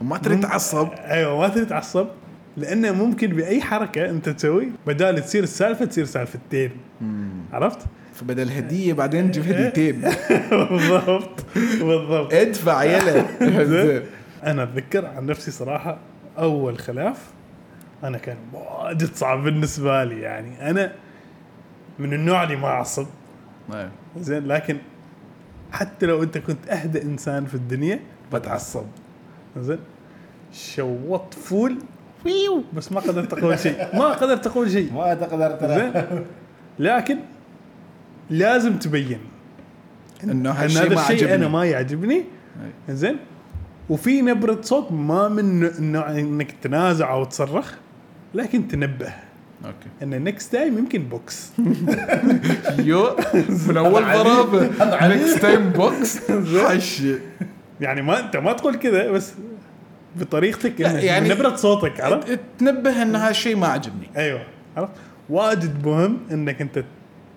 [0.00, 0.88] وما تريد تعصب.
[0.92, 2.06] أيوه ما تريد تعصب
[2.56, 6.70] لأنه ممكن بأي حركة أنت تسوي بدال تصير السالفة تصير سالفتين
[7.52, 7.78] عرفت؟
[8.14, 10.00] فبدل هدية بعدين نجيب هديتين
[10.70, 11.44] بالضبط
[11.80, 12.34] بالضبط.
[12.34, 13.24] ادفع يلا.
[14.46, 15.98] أنا أتذكر عن نفسي صراحة
[16.38, 17.16] أول خلاف
[18.04, 20.70] أنا كان واجد صعب بالنسبة لي يعني.
[20.70, 20.92] أنا
[21.98, 23.06] من النوع اللي ما أعصب.
[23.72, 23.90] أيوة.
[24.18, 24.76] زين لكن
[25.72, 28.00] حتى لو انت كنت اهدى انسان في الدنيا
[28.32, 28.84] بتعصب.
[29.56, 29.78] زين؟
[30.52, 31.78] شوط full.
[32.74, 33.96] بس ما قدرت أقول شيء.
[33.96, 34.92] ما قدرت أقول شيء.
[34.92, 35.74] ما تقدر ترى.
[35.74, 36.24] زين؟
[36.78, 37.18] لكن
[38.30, 39.20] لازم تبين
[40.24, 41.48] إنه إن هالشيء هذا ما الشيء أنا عجبني.
[41.48, 42.24] ما يعجبني.
[42.88, 43.16] زين؟
[43.90, 47.74] وفي نبرة صوت ما من النوع إنك تنازع أو تصرخ
[48.34, 49.12] لكن تنبه.
[49.64, 49.88] okay.
[50.02, 51.52] إن next time يمكن box
[52.78, 53.16] يو
[53.68, 54.70] من أول ضربه
[55.08, 56.30] next time box
[56.68, 57.02] حش
[57.80, 59.32] يعني ما أنت ما تقول كذا بس
[60.16, 64.10] بطريقتك يعني- نبرة صوتك عرفت؟ تنبه إن هالشيء ما عجبني.
[64.16, 64.42] أيوه
[64.76, 64.92] عرفت؟
[65.30, 66.84] واجد مهم إنك أنت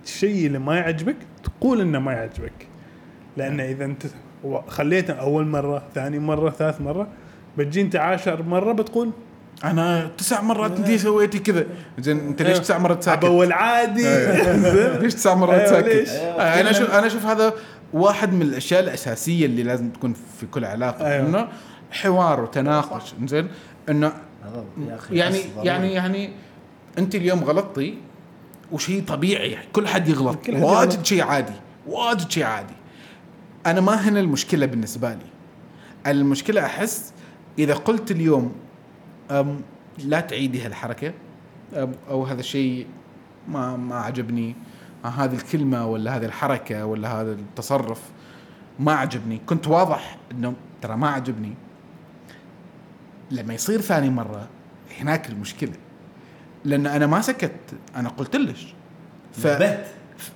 [0.06, 2.68] الشيء اللي ما يعجبك تقول إنه ما يعجبك.
[3.38, 4.04] لأن إذا أنت
[4.68, 7.08] خليته أول مرة ثاني مرة ثالث مرة
[7.58, 9.12] بتجي أنت عاشر مرة بتقول
[9.64, 11.66] أنا تسع مرات انت سويتي كذا
[12.00, 14.64] زين أنت ليش تسع مرات ساكت؟ أبو العادي زين؟
[15.02, 17.54] ليش تسع مرات أيوة، ساكت؟ آه، أنا أشوف أنا أشوف هذا
[17.94, 21.28] واحد من الأشياء الأساسية اللي لازم تكون في كل علاقة أيوة.
[21.28, 21.48] إنه
[21.92, 23.48] حوار وتناقش زين
[23.90, 24.14] إنه
[25.12, 25.68] يعني ضروري.
[25.68, 26.30] يعني يعني
[26.98, 27.98] أنت اليوم غلطتي
[28.72, 31.06] وشيء طبيعي يعني كل حد يغلط كل حد واجد.
[31.06, 31.54] شيء عادي
[31.88, 32.74] واجد شيء عادي
[33.66, 35.26] أنا ما هنا المشكلة بالنسبة لي
[36.08, 37.14] المشكلة أحس
[37.60, 38.56] إذا قلت اليوم
[39.98, 41.14] لا تعيدي هالحركة.
[42.10, 42.88] أو هذا الشيء
[43.48, 44.56] ما ما عجبني.
[45.06, 48.02] آه، هذه الكلمة ولا هذه الحركة ولا هذا التصرف
[48.80, 49.42] ما عجبني.
[49.46, 51.54] كنت واضح إنه ترى ما عجبني.
[53.32, 54.48] لما يصير ثاني مرة
[55.00, 55.74] هناك المشكلة.
[56.66, 57.52] لأن أنا ما سكت.
[57.96, 58.74] أنا قلت لش
[59.34, 59.48] ف...
[59.48, 59.88] نبهت.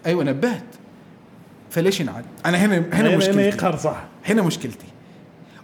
[0.05, 0.63] أيوه نبهت.
[1.69, 3.41] فليش ينعاد؟ أنا هنا هنا هنا هنا مشكلتي.
[3.41, 4.03] يقهر صح.
[4.25, 4.87] هنا مشكلتي.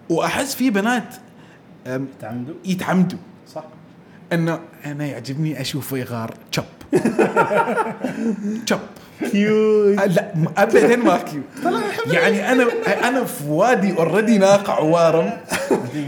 [0.09, 1.15] وأحس في بنات
[1.87, 3.17] أم، تعمدوا يتعمدوا.
[3.55, 3.63] صح.
[4.33, 6.63] أنه أنا يعجبني اشوفه يغار تشب.
[8.69, 8.79] شب
[9.31, 11.43] كيوت لا ابدا ما كيوت
[12.13, 12.65] يعني أنا
[13.07, 15.33] أنا في وادي اوريدي ناقع وارم.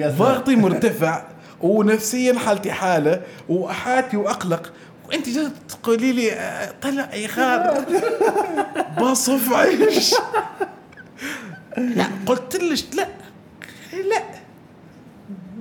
[0.02, 1.24] ضغطي مرتفع
[1.62, 4.74] ونفسيا حالتي حالة وحاتي وأقلق.
[5.10, 7.86] وأنت جاي تقولي لي آه، طلع ايخار
[9.02, 10.16] بصف عيش
[11.78, 13.08] لا قلت لك لا.
[14.10, 14.24] لا.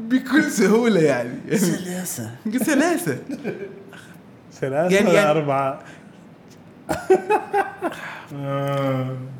[0.08, 1.56] بكل سهولة يعني.
[1.56, 2.30] سلاسة.
[2.64, 3.18] سلاسة.
[4.52, 5.80] ثلاثة يعني- ولا يعني- أربعة.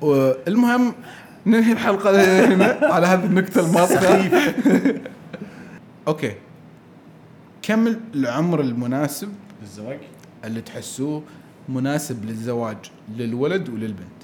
[0.01, 0.95] والمهم
[1.47, 4.31] ننهي الحلقة هنا على هذه النكتة الماسخة.
[6.09, 6.35] أوكي.
[7.63, 9.29] كم العمر المناسب
[9.63, 9.99] الزواج
[10.45, 11.23] اللي تحسوه
[11.69, 12.77] مناسب للزواج
[13.17, 14.24] للولد وللبنت؟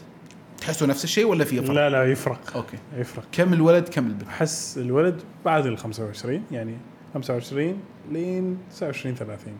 [0.61, 2.57] تحسوا نفس الشيء ولا في فرق؟ لا لا يفرق.
[2.57, 2.79] okay.
[2.97, 3.25] يفرق.
[3.33, 6.77] كم الولد كم البنت؟ أحس الولد بعد ال 25 يعني
[7.15, 7.81] 25
[8.11, 9.53] لين 29 30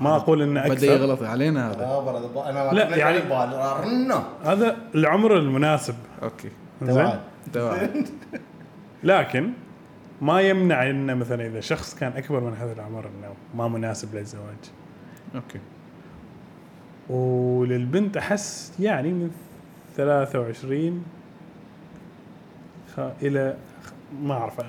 [0.00, 0.86] ما أقول انه بدأ أكثر.
[0.86, 1.84] يغلط علينا هذا.
[2.50, 3.18] أنا لا، يعني-.
[4.44, 5.94] هذا العمر المناسب.
[6.22, 6.50] okay.
[6.82, 7.18] زين
[9.04, 9.50] لكن
[10.20, 14.56] ما يمنع إنه مثلا إذا شخص كان أكبر من هذا العمر إنه ما مناسب للزواج.
[15.34, 15.58] أوكي.
[17.10, 19.30] وللبنت احس يعني من
[19.96, 21.04] 23
[22.96, 23.00] خ...
[23.22, 23.54] إلى
[24.22, 24.60] ما أعرف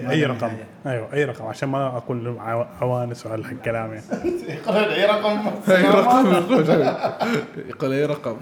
[0.00, 0.46] أي له رقم.
[0.46, 0.66] نهاية.
[0.86, 4.04] أيوه أي رقم عشان ما أقول عو- عوانس وهالحق كلام يعني.
[4.48, 5.38] يقول أي رقم.
[5.68, 6.32] أي رقم.
[7.68, 8.36] يقول أي رقم.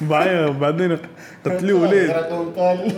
[0.00, 0.98] بعدين بعدين
[1.46, 2.92] قتلوه ليه رقم قال.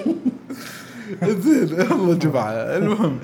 [1.23, 3.19] زين والله جماعة المهم.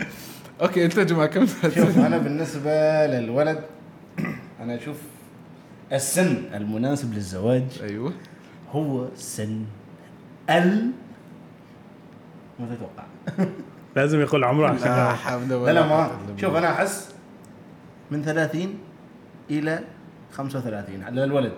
[0.62, 3.60] أوكي أنت يا جماعة كم شوف أنا بالنسبة للولد
[4.60, 4.96] أنا أشوف
[5.92, 8.12] السن المناسب للزواج أيوه.
[8.72, 9.64] هو سن
[10.50, 10.90] ال
[12.60, 13.04] ما تتوقع.
[13.96, 17.14] لازم يقول عمره لا عشان حمد لا لا ما شوف أنا أحس
[18.10, 18.78] من 30
[19.50, 19.80] إلى
[20.32, 21.52] 35 على الولد.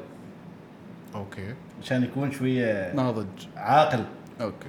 [1.14, 1.54] أوكي.
[1.82, 3.26] عشان يكون شوية ناضج.
[3.56, 4.04] عاقل.
[4.40, 4.66] أوكي.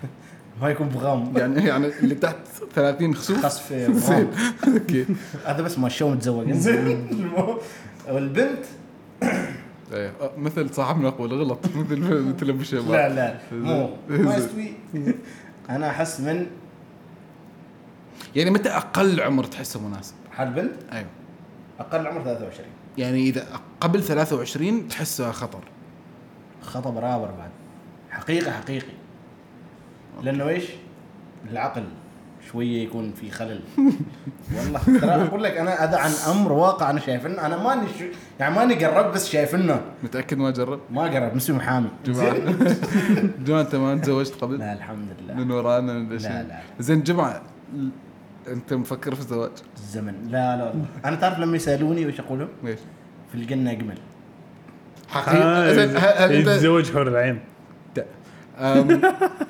[0.61, 2.35] ما يكون بغام يعني يعني اللي تحت
[2.75, 3.91] 30 خسوف خصف زين.
[3.93, 4.29] بغام.
[4.67, 5.05] أوكي.
[5.45, 6.51] هذا بس ما الشو متزوج.
[6.67, 7.31] زين.
[8.09, 8.65] والبنت؟
[9.93, 11.59] إيه، آه، مثل صاحبنا أقول غلط.
[11.75, 13.15] مثل مثل ابو شباب لا.
[13.15, 13.89] لا مو.
[14.09, 14.73] ما يستوي.
[15.69, 16.45] أنا أحس من
[18.35, 21.07] يعني متى أقل عمر تحسه مناسب؟ حال بنت؟ أيوه.
[21.79, 22.65] أقل عمر 23
[22.97, 23.47] يعني إذا
[23.81, 25.63] قبل 23 تحسه خطر.
[26.61, 27.49] خطب رابر بعد.
[28.09, 28.98] حقيقة حقيقي.
[30.23, 30.63] لأنه إيش؟
[31.51, 31.83] العقل
[32.51, 33.61] شوية يكون في خلل
[34.57, 38.05] والله ترى أقول لك أنا هذا عن أمر واقع أنا شايفنه أنا ماني شو
[38.39, 42.33] يعني ماني قربت بس شايفنه متأكد ما جرب؟ ما قرب مسوي محامي جماعة
[43.45, 46.59] جماعة أنت ما تزوجت قبل؟ لا الحمد لله من ورانا ولا لا، شيء لا.
[46.79, 47.41] زين جماعة
[47.75, 47.89] ل-
[48.47, 52.49] أنت مفكر في الزواج؟ الزمن لا لا والله أنا تعرف لما يسألوني وش أقول لهم؟
[52.63, 52.79] ليش؟
[53.31, 53.97] في الجنة أجمل
[55.09, 57.39] حقيقة زين هل هل أنت يتزوج حور العين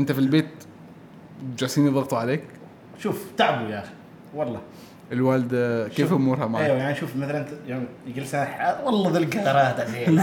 [0.00, 0.48] انت في البيت
[1.58, 2.42] جالسين يضغطوا عليك؟
[3.02, 3.90] شوف تعبوا يا أخي
[4.34, 4.60] والله.
[5.12, 6.12] الوالدة كيف.
[6.12, 10.20] أمورها معك؟ أيوه يعني شوف مثلا يعني يجلس أنا- والله ذا الليل.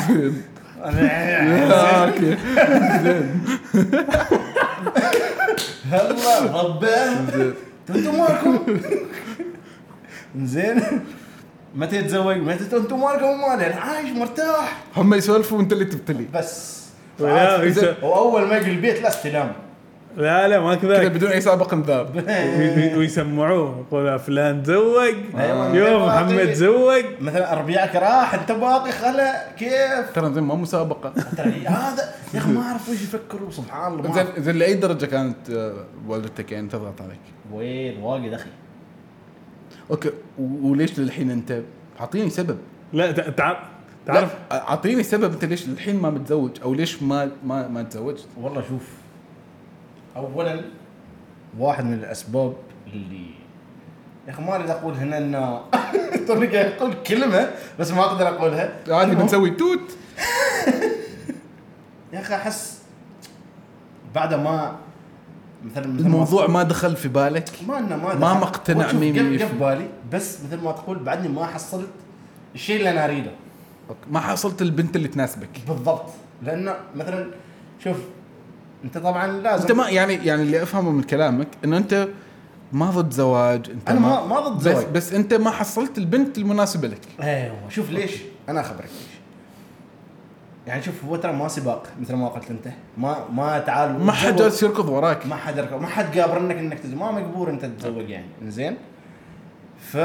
[0.84, 2.38] آه، okay.
[5.92, 7.12] هلا رباه
[7.90, 8.78] أنتم مالكم؟
[10.38, 10.82] زين.
[11.76, 14.78] متى يتزوج متى أنتم مالكم؟ مالي أنا عايش مرتاح.
[14.98, 16.26] هم يسولفوا وانت اللي تبتلي.
[16.34, 16.78] بس.
[17.20, 19.52] واول ما يجي البيت لا استلام.
[20.18, 20.98] لا لا ما كذا.
[21.00, 22.12] كذا بدون أي سابق انذار.
[22.16, 25.76] وي- ويسمعوه يقول فلان تزوج أيوة.
[25.76, 31.68] يوم محمد تزوج مثلا أربيعك راح أنت باقي خلا كيف؟ ترى زين ما مسابقه ترى
[31.68, 32.04] هذا
[32.34, 34.26] يا أخي ما أعرف وش يفكروا سبحان الله زين.
[34.44, 35.74] زين لأي درجة كانت آه،
[36.08, 37.20] والدتك يعني تضغط عليك؟
[37.54, 38.50] وين؟ واجد أخي.
[39.92, 40.10] أوكي
[40.40, 41.62] وليش للحين أنت؟
[42.00, 42.58] أعطيني سبب.
[42.94, 43.58] لا تع- تع- تعرف؟
[44.06, 48.62] تعرف أعطيني سبب أنت ليش للحين ما متزوج؟ أو ليش ما ما ما تزوجت؟ والله
[48.70, 48.82] شوف
[50.18, 50.62] اولا
[51.60, 52.54] واحد من الأسباب
[52.94, 53.28] اللي
[54.28, 55.62] يا أخي ما أريد أقول هنا انه
[56.28, 57.50] توني قاعد أقول كلمة
[57.80, 58.74] بس ما أقدر أقولها.
[58.90, 59.80] عادي بنسوي توت.
[62.14, 62.82] يا أخي أحس
[64.16, 64.76] بعد ما
[65.66, 68.40] مثلا مثل ما الموضوع ما دخل في بالك؟ ما إنه ما ما دخل.
[68.42, 71.90] مقتنع جاب- مية جاب في- بالي بس مثل ما تقول بعدني ما حصلت
[72.56, 73.32] الشيء اللي أنا أريده.
[74.12, 75.50] ما حصلت البنت اللي تناسبك.
[75.68, 76.06] بالضبط.
[76.44, 77.28] لأنه مثلا
[77.84, 77.98] شوف
[78.84, 79.62] انت طبعا لازم.
[79.62, 82.08] انت ما يعني يعني اللي افهمه من كلامك إنه انت
[82.74, 84.86] ما ضد زواج انت أنا ما- ما ضد بس زواج.
[84.86, 87.02] بس انت ما حصلت البنت المناسبة لك.
[87.22, 88.12] أيوه شوف ليش.
[88.50, 89.18] أنا أخبرك ليش.
[90.68, 92.68] يعني شوف هو ترى ما سباق مثل ما قلت أنت.
[92.98, 94.00] ما ما تعال.
[94.04, 94.36] ما حد.
[94.36, 95.26] جالس يركض وراك.
[95.26, 98.26] ما حد يركب ما حد قابرنك انك تزوج ما مجبور أنت تتزوج يعني.
[98.48, 98.78] زين
[99.80, 99.98] ف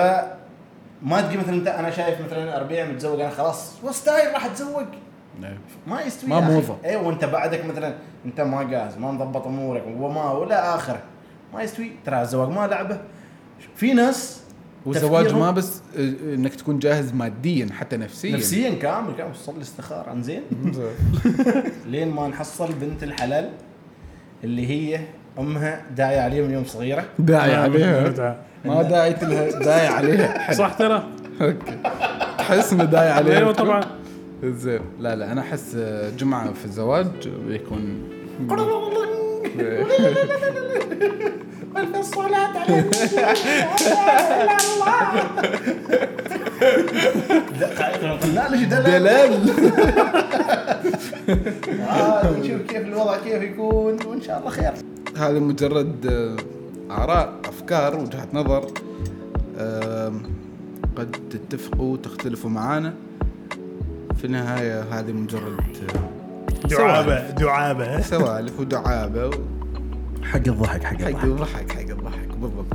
[1.03, 3.73] ما تجي مثلا أنت أنا شايف مثلا ربيع متزوج أنا خلاص.
[3.83, 4.87] وستايل راح أتزوج.
[5.87, 6.41] ما يستوي ما.
[6.41, 6.85] موظف.
[6.85, 7.95] اي وأنت بعدك مثلا
[8.27, 11.03] أنت ما جاهز ما مضبط أمورك وما ولا اخره
[11.55, 11.93] ما يستوي.
[12.07, 13.01] ترى الزواج ما لعبة.
[13.77, 14.43] في ناس
[14.87, 16.01] والزواج ما بس آه،
[16.35, 18.37] إنك تكون جاهز ماديا حتى نفسيا.
[18.37, 19.37] نفسيا كامل كامل.
[19.37, 20.43] صلي استخاره إنزين.
[21.91, 23.51] لين ما نحصل بنت الحلال
[24.45, 25.01] اللي هي
[25.39, 27.05] أمها داعيه عليها من يوم صغيرة.
[27.19, 28.09] داعي عليها.
[28.09, 28.37] متعة.
[28.65, 30.53] ما داعي لها داعي عليها.
[30.53, 31.09] صح ترى.
[31.41, 31.79] أوكي.
[32.39, 33.39] تحس إنه داعي عليها.
[33.39, 34.02] أيوه طبعا.
[34.45, 34.81] زين.
[35.01, 35.77] لا لا أنا أحس
[36.19, 38.09] جمعة في الزواج بيكون
[42.01, 42.85] الصلاة على
[48.35, 49.33] لا ليش دلال؟ دلال.
[51.89, 54.73] آه، نشوف كيف الوضع كيف يكون وإن شاء الله خير.
[55.17, 56.07] هذه مجرد
[56.91, 58.71] آراء أفكار وجهات نظر.
[60.97, 62.95] قد تتفقوا وتختلفوا معانا.
[64.23, 65.57] في النهاية هذه مجرد
[66.65, 68.01] دعابة دعابة.
[68.01, 69.31] سوالف ودعابة
[70.23, 71.73] حق الضحك حق حق الضحك.
[71.73, 72.67] حق الضحك بالضبط.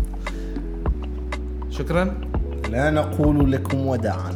[1.70, 2.18] شكرا.
[2.70, 4.32] لا نقول لكم وداعا.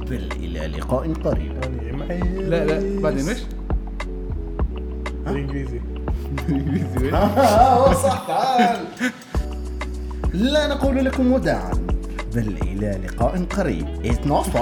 [0.00, 1.52] بل إلى لقاء قريب.
[2.38, 3.38] لا لا بعدين إيش؟
[5.24, 5.80] بالانجليزي
[7.12, 8.78] آه، صح تعال
[10.34, 11.89] لا نقول لكم وداعا.
[12.34, 13.86] بل إلى لقاء قريب.
[14.04, 14.58] It's not to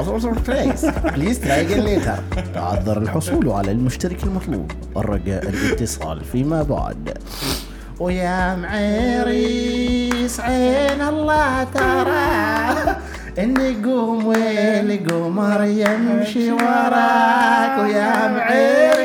[0.50, 0.82] place
[1.14, 2.18] Please try again later.
[2.54, 4.70] تعذر الحصول على المشترك المطلوب.
[4.96, 7.18] الرجاء الاتصال فيما بعد.
[8.00, 12.96] ويا معيريس عين الله ترى.
[13.38, 17.78] النجوم والقمر يمشي وراك.
[17.80, 18.97] ويا معيريس